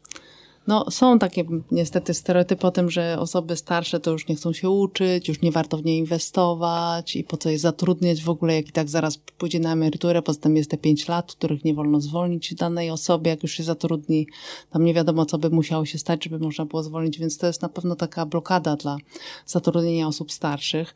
[0.68, 4.70] No, są takie niestety stereotypy o tym, że osoby starsze to już nie chcą się
[4.70, 8.68] uczyć, już nie warto w nie inwestować i po co je zatrudniać w ogóle, jak
[8.68, 12.02] i tak zaraz pójdzie na emeryturę, poza tym jest te pięć lat, których nie wolno
[12.02, 14.28] zwolnić danej osobie, jak już się zatrudni.
[14.70, 17.62] Tam nie wiadomo, co by musiało się stać, żeby można było zwolnić, więc to jest
[17.62, 18.98] na pewno taka blokada dla
[19.46, 20.96] zatrudnienia osób starszych.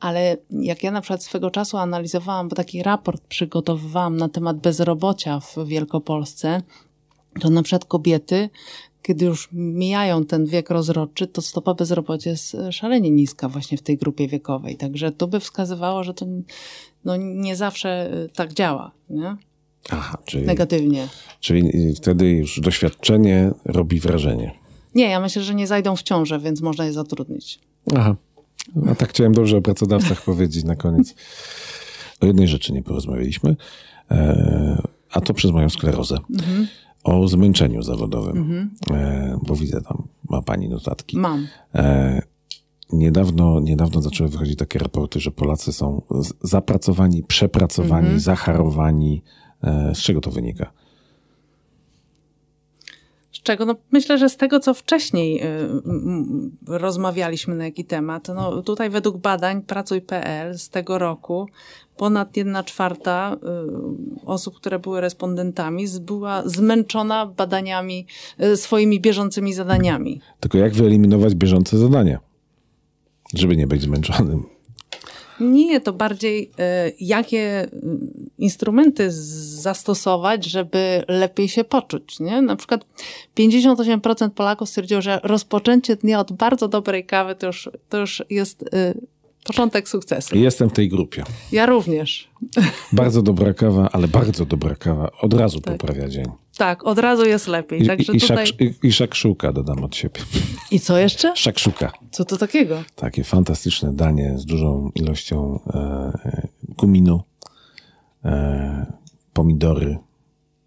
[0.00, 5.40] Ale jak ja na przykład swego czasu analizowałam, bo taki raport przygotowywałam na temat bezrobocia
[5.40, 6.62] w Wielkopolsce,
[7.40, 8.50] to na przykład kobiety
[9.06, 13.82] kiedy już mijają ten wiek rozrodczy, to stopa bezrobocia jest e, szalenie niska właśnie w
[13.82, 14.76] tej grupie wiekowej.
[14.76, 16.26] Także to by wskazywało, że to
[17.04, 18.92] no, nie zawsze e, tak działa.
[19.10, 19.36] Nie?
[19.90, 21.08] Aha, czyli, Negatywnie.
[21.40, 24.54] Czyli wtedy już doświadczenie robi wrażenie.
[24.94, 27.58] Nie, ja myślę, że nie zajdą w ciążę, więc można je zatrudnić.
[27.96, 28.16] Aha.
[28.90, 31.14] A tak chciałem dobrze o pracodawcach powiedzieć na koniec.
[32.20, 33.56] O jednej rzeczy nie porozmawialiśmy,
[34.10, 36.18] e, a to przez moją sklerozę.
[36.30, 36.66] Mhm
[37.06, 38.70] o zmęczeniu zawodowym, mhm.
[38.90, 41.18] e, bo widzę tam, ma pani notatki.
[41.18, 41.46] Mam.
[41.74, 42.22] E,
[42.92, 46.02] niedawno, niedawno zaczęły wychodzić takie raporty, że Polacy są
[46.42, 48.20] zapracowani, przepracowani, mhm.
[48.20, 49.22] zacharowani.
[49.62, 50.72] E, z czego to wynika?
[53.46, 53.66] Czego?
[53.66, 55.68] No, myślę, że z tego, co wcześniej y,
[56.66, 58.28] rozmawialiśmy na jaki temat.
[58.28, 61.48] No, tutaj według badań Pracuj.pl z tego roku
[61.96, 68.06] ponad jedna czwarta y, osób, które były respondentami, była zmęczona badaniami,
[68.40, 70.20] y, swoimi bieżącymi zadaniami.
[70.40, 72.18] Tylko jak wyeliminować bieżące zadania,
[73.34, 74.55] żeby nie być zmęczonym?
[75.40, 76.42] Nie, to bardziej
[76.88, 77.68] y, jakie
[78.38, 82.20] instrumenty zastosować, żeby lepiej się poczuć.
[82.20, 82.42] Nie?
[82.42, 82.86] Na przykład
[83.38, 88.64] 58% Polaków stwierdziło, że rozpoczęcie dnia od bardzo dobrej kawy to już, to już jest
[89.46, 90.36] Początek sukcesu.
[90.38, 91.24] Jestem w tej grupie.
[91.52, 92.28] Ja również.
[92.92, 95.10] Bardzo dobra kawa, ale bardzo dobra kawa.
[95.20, 95.76] Od razu tak.
[95.76, 96.24] poprawia dzień.
[96.56, 97.86] Tak, od razu jest lepiej.
[97.86, 98.46] Także I, tutaj...
[98.46, 100.20] szak, i, I szakszuka dodam od siebie.
[100.70, 101.36] I co jeszcze?
[101.36, 101.92] Szakszuka.
[102.10, 102.82] Co to takiego?
[102.96, 107.22] Takie fantastyczne danie z dużą ilością e, kuminu,
[108.24, 108.92] e,
[109.32, 109.98] pomidory,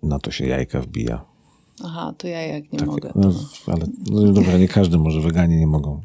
[0.03, 1.25] na to się jajka wbija.
[1.83, 3.13] Aha, to ja jak nie Takie, mogę.
[3.13, 3.19] To...
[3.19, 3.33] No,
[3.67, 6.01] ale no, dobra, nie każdy może, weganie nie mogą.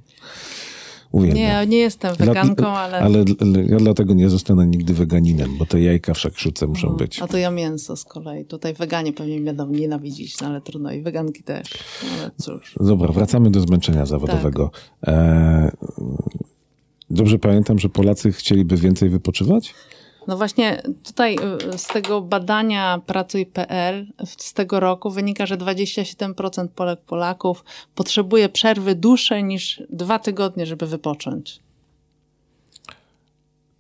[1.14, 1.36] Uwielbiam.
[1.36, 2.98] Nie, nie jestem weganką, Dla, ale...
[2.98, 3.24] ale...
[3.66, 7.22] ja dlatego nie zostanę nigdy weganinem, bo te jajka w szakszuce muszą no, być.
[7.22, 8.44] A to ja mięso z kolei.
[8.44, 10.92] Tutaj weganie pewnie będą nienawidzić, no ale trudno.
[10.92, 11.68] I weganki też.
[12.18, 12.74] Ale cóż.
[12.80, 14.70] Dobra, wracamy do zmęczenia zawodowego.
[15.00, 15.14] Tak.
[15.14, 15.70] E,
[17.10, 19.74] dobrze pamiętam, że Polacy chcieliby więcej wypoczywać?
[20.28, 21.36] No właśnie tutaj
[21.74, 27.64] y, z tego badania Pracuj.pl z tego roku wynika, że 27% Polek Polaków
[27.94, 31.60] potrzebuje przerwy dłuższej niż dwa tygodnie, żeby wypocząć.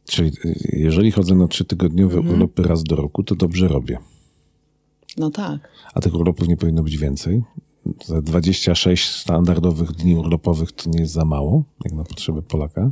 [0.06, 2.34] Czyli y, jeżeli chodzę na trzytygodniowe mhm.
[2.34, 3.98] urlopy raz do roku, to dobrze robię.
[5.16, 5.68] No tak.
[5.94, 7.42] A tych urlopów nie powinno być więcej?
[8.04, 12.90] Za 26 standardowych dni urlopowych to nie jest za mało, jak na potrzeby Polaka?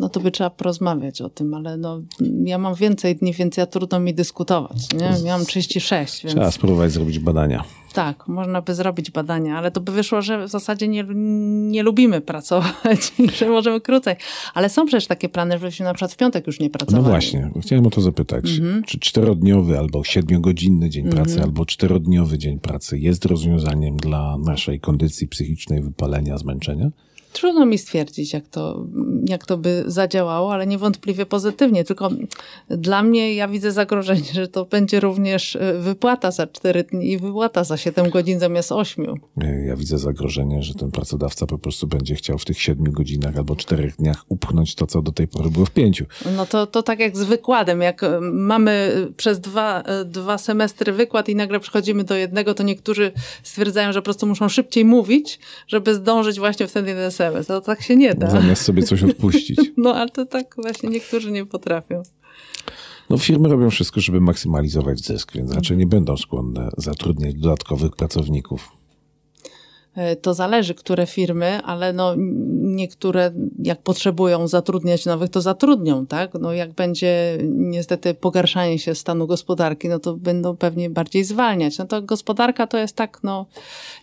[0.00, 2.02] No to by trzeba porozmawiać o tym, ale no,
[2.44, 4.92] ja mam więcej dni, więc ja trudno mi dyskutować.
[4.92, 5.24] Nie?
[5.24, 6.34] Miałam 36, więc...
[6.34, 7.64] Trzeba spróbować zrobić badania.
[7.92, 11.04] Tak, można by zrobić badania, ale to by wyszło, że w zasadzie nie,
[11.70, 14.16] nie lubimy pracować że możemy krócej.
[14.54, 17.04] Ale są przecież takie plany, żebyśmy na przykład w piątek już nie pracowali.
[17.04, 18.50] No właśnie, chciałem o to zapytać.
[18.58, 18.82] Mhm.
[18.82, 21.24] Czy czterodniowy albo siedmiogodzinny dzień mhm.
[21.24, 26.90] pracy, albo czterodniowy dzień pracy jest rozwiązaniem dla naszej kondycji psychicznej, wypalenia, zmęczenia?
[27.32, 28.86] Trudno mi stwierdzić, jak to,
[29.28, 31.84] jak to by zadziałało, ale niewątpliwie pozytywnie.
[31.84, 32.10] Tylko
[32.68, 37.18] dla mnie ja widzę zagrożenie, że to będzie również e, wypłata za 4 dni i
[37.18, 39.06] wypłata za 7 godzin zamiast 8.
[39.66, 43.56] Ja widzę zagrożenie, że ten pracodawca po prostu będzie chciał w tych 7 godzinach albo
[43.56, 46.02] 4 dniach upchnąć to, co do tej pory było w 5.
[46.36, 47.80] No to, to tak jak z wykładem.
[47.80, 52.62] Jak e, mamy przez dwa, e, dwa semestry wykład i nagle przechodzimy do jednego, to
[52.62, 53.12] niektórzy
[53.42, 57.46] stwierdzają, że po prostu muszą szybciej mówić, żeby zdążyć właśnie w ten jeden SMS.
[57.46, 58.30] To tak się nie da.
[58.30, 59.60] Zamiast sobie coś odpuścić.
[59.76, 62.02] No, ale to tak właśnie niektórzy nie potrafią.
[63.10, 68.72] No firmy robią wszystko, żeby maksymalizować zysk, więc raczej nie będą skłonne zatrudniać dodatkowych pracowników.
[69.94, 72.14] E, to zależy, które firmy, ale no
[72.60, 76.34] niektóre jak potrzebują zatrudniać nowych, to zatrudnią, tak?
[76.34, 81.78] No jak będzie niestety pogarszanie się stanu gospodarki, no to będą pewnie bardziej zwalniać.
[81.78, 83.46] No to gospodarka to jest tak, no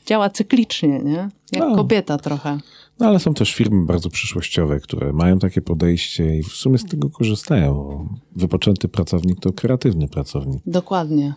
[0.05, 1.29] działa cyklicznie, nie?
[1.51, 1.75] Jak no.
[1.75, 2.57] kobieta trochę.
[2.99, 6.85] No ale są też firmy bardzo przyszłościowe, które mają takie podejście i w sumie z
[6.85, 8.07] tego korzystają.
[8.35, 10.61] Wypoczęty pracownik to kreatywny pracownik.
[10.65, 11.33] Dokładnie.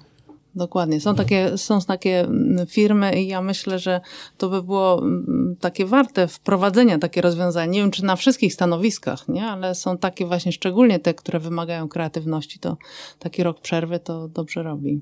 [0.54, 1.00] Dokładnie.
[1.00, 4.00] Są takie, są takie mm, firmy i ja myślę, że
[4.38, 7.72] to by było mm, takie warte wprowadzenia takie rozwiązania.
[7.72, 9.46] Nie wiem, czy na wszystkich stanowiskach, nie?
[9.46, 12.76] ale są takie właśnie, szczególnie te, które wymagają kreatywności, to
[13.18, 15.00] taki rok przerwy to dobrze robi.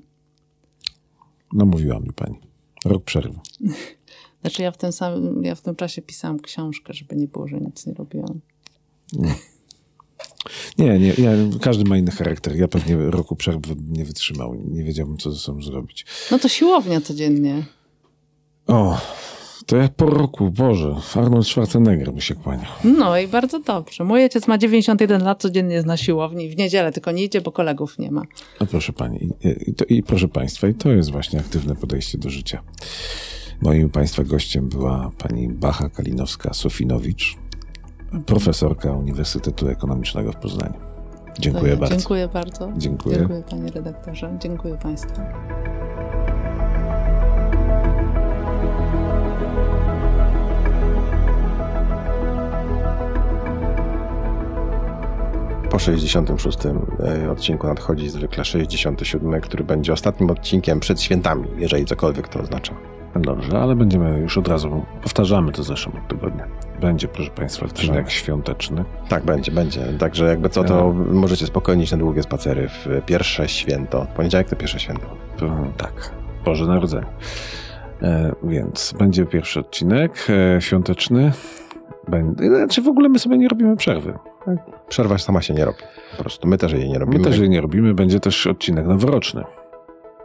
[1.53, 2.39] No mówiła mi pani.
[2.85, 3.39] Rok przerwy.
[4.41, 7.57] Znaczy ja w tym samym, ja w tym czasie pisałam książkę, żeby nie było, że
[7.57, 8.39] nic nie robiłam.
[9.13, 9.35] Nie.
[10.77, 11.31] Nie, nie, ja,
[11.61, 12.55] każdy ma inny charakter.
[12.55, 14.55] Ja pewnie roku przerwy nie wytrzymał.
[14.55, 16.05] Nie wiedziałbym, co ze sobą zrobić.
[16.31, 17.65] No to siłownia codziennie.
[18.67, 18.97] O,
[19.65, 22.71] to ja po roku, Boże, Arnold Schwarzenegger by się kłaniał.
[22.83, 24.03] No i bardzo dobrze.
[24.03, 26.49] Mój ojciec ma 91 lat, codziennie jest na siłowni.
[26.49, 28.23] W niedzielę tylko nie idzie, bo kolegów nie ma.
[28.61, 29.29] No proszę pani,
[29.67, 32.63] i, to, i proszę państwa, i to jest właśnie aktywne podejście do życia.
[33.61, 37.37] Moim państwa gościem była pani Bacha Kalinowska-Sofinowicz,
[38.25, 40.79] profesorka Uniwersytetu Ekonomicznego w Poznaniu.
[41.39, 41.95] Dziękuję bardzo.
[41.95, 42.71] Dziękuję bardzo.
[42.77, 43.17] Dziękuję.
[43.17, 44.37] Dziękuję panie redaktorze.
[44.39, 45.21] Dziękuję państwu.
[55.69, 62.27] Po 66 e, odcinku nadchodzi zwykle 67, który będzie ostatnim odcinkiem przed świętami, jeżeli cokolwiek
[62.27, 62.98] to oznacza.
[63.15, 66.47] Dobrze, ale będziemy już od razu, powtarzamy to zeszłym tygodnia.
[66.81, 68.85] Będzie, proszę Państwa, odcinek świąteczny.
[69.09, 69.81] Tak, będzie, będzie.
[69.99, 70.93] Także jakby co, to e...
[71.13, 74.07] możecie spokojnie iść na długie spacery w pierwsze święto.
[74.15, 75.05] Poniedziałek to pierwsze święto.
[75.77, 76.11] Tak,
[76.45, 77.05] Boże Narodzenie.
[78.01, 81.31] E, więc będzie pierwszy odcinek e, świąteczny.
[82.07, 84.13] Będzie, znaczy w ogóle my sobie nie robimy przerwy.
[84.45, 84.57] Tak?
[84.89, 85.77] Przerwa sama się nie robi.
[86.17, 87.19] Po prostu my też jej nie robimy.
[87.19, 87.93] My też jej nie robimy.
[87.93, 89.43] Będzie też odcinek noworoczny.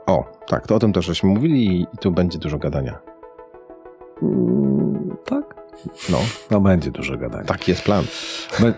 [0.07, 2.99] O, tak, to o tym też żeśmy mówili i tu będzie dużo gadania.
[4.23, 5.55] Mm, tak?
[6.11, 6.19] No,
[6.51, 7.45] no będzie dużo gadania.
[7.45, 8.05] Taki jest plan.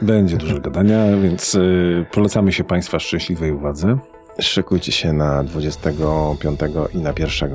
[0.03, 3.99] będzie dużo gadania, więc y, polecamy się Państwa szczęśliwej uwadze.
[4.41, 6.61] Szykujcie się na 25
[6.95, 7.51] i na 1.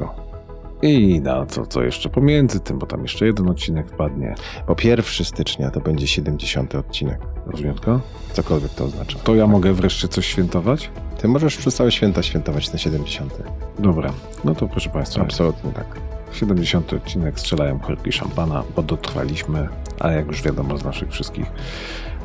[0.82, 4.36] I na co, co jeszcze pomiędzy tym, bo tam jeszcze jeden odcinek wpadnie.
[4.68, 7.20] Bo 1 stycznia to będzie 70 odcinek.
[7.46, 8.00] Rozumietko?
[8.34, 9.20] Cokolwiek to oznacza.
[9.20, 10.90] To ja mogę wreszcie coś świętować?
[11.22, 13.34] Ty możesz przez całe święta świętować ten 70.
[13.80, 14.14] Dobra,
[14.44, 15.22] no to proszę Państwa.
[15.22, 15.86] Absolutnie tak.
[16.34, 19.70] 70 odcinek strzelają korki szampana, bo dotrwaliśmy,
[20.00, 21.46] a jak już wiadomo z naszych wszystkich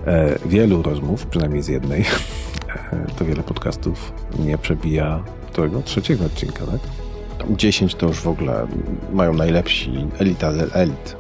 [0.07, 2.01] e, wielu rozmów, przynajmniej z jednej,
[2.93, 6.81] e, to wiele podcastów nie przebija tego trzeciego odcinka, tak?
[7.51, 8.67] 10 to już w ogóle
[9.13, 11.17] mają najlepsi elita elit.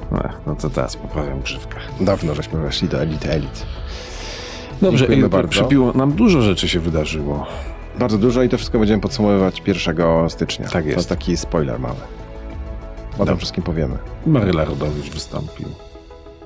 [0.47, 1.77] No to teraz poprawiam grzywkę.
[2.01, 3.66] Dawno żeśmy weszli do elity elit.
[4.83, 5.68] Dobrze, i bardzo.
[5.95, 7.47] Nam dużo rzeczy się wydarzyło.
[7.99, 10.68] Bardzo dużo i to wszystko będziemy podsumowywać 1 stycznia.
[10.68, 11.09] Tak jest.
[11.09, 11.97] To taki spoiler mały.
[13.18, 13.99] O tym wszystkim powiemy.
[14.27, 15.68] Maryla Rodowicz wystąpił.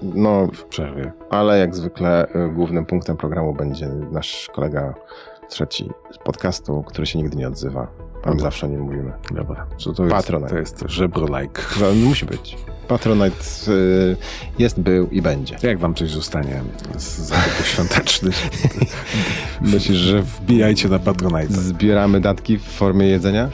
[0.03, 1.13] No, w przerwie.
[1.31, 4.95] Ale jak zwykle y, głównym punktem programu będzie nasz kolega
[5.49, 7.87] trzeci z podcastu, który się nigdy nie odzywa.
[8.25, 9.13] A my zawsze o nim mówimy.
[9.31, 9.67] Dobra.
[9.79, 10.17] Co to jest?
[10.17, 10.51] Patronite.
[10.51, 11.63] To jest żebro-like.
[12.05, 12.57] Musi być.
[12.91, 13.37] Patronite
[13.69, 14.17] y,
[14.59, 15.57] jest, był i będzie.
[15.63, 16.63] Jak wam coś zostanie
[16.97, 18.51] z zakupów świątecznych?
[19.61, 21.53] Myślisz, że wbijajcie na Patronite.
[21.55, 23.49] Zbieramy datki w formie jedzenia?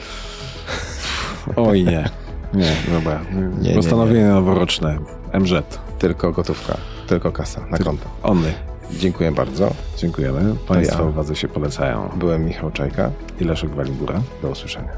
[1.55, 2.09] Oj nie.
[2.53, 3.21] Nie, dobra.
[3.61, 4.31] Nie, Postanowienie nie, nie.
[4.31, 4.99] noworoczne.
[5.33, 5.79] MZ.
[5.99, 6.77] Tylko gotówka.
[7.07, 8.09] Tylko kasa na konto.
[8.23, 8.53] Ony.
[8.91, 9.73] Dziękuję bardzo.
[9.97, 10.55] Dziękujemy.
[10.67, 11.09] Państwa ja.
[11.09, 12.09] uwadze się polecają.
[12.15, 14.21] Byłem Michał Czajka i Leszek Walibura.
[14.41, 14.91] Do usłyszenia.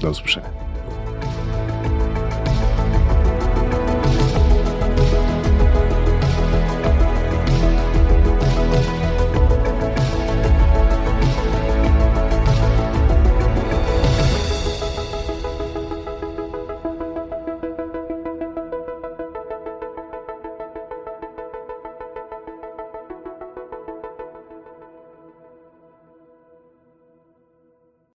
[0.00, 0.48] Do usłyszenia.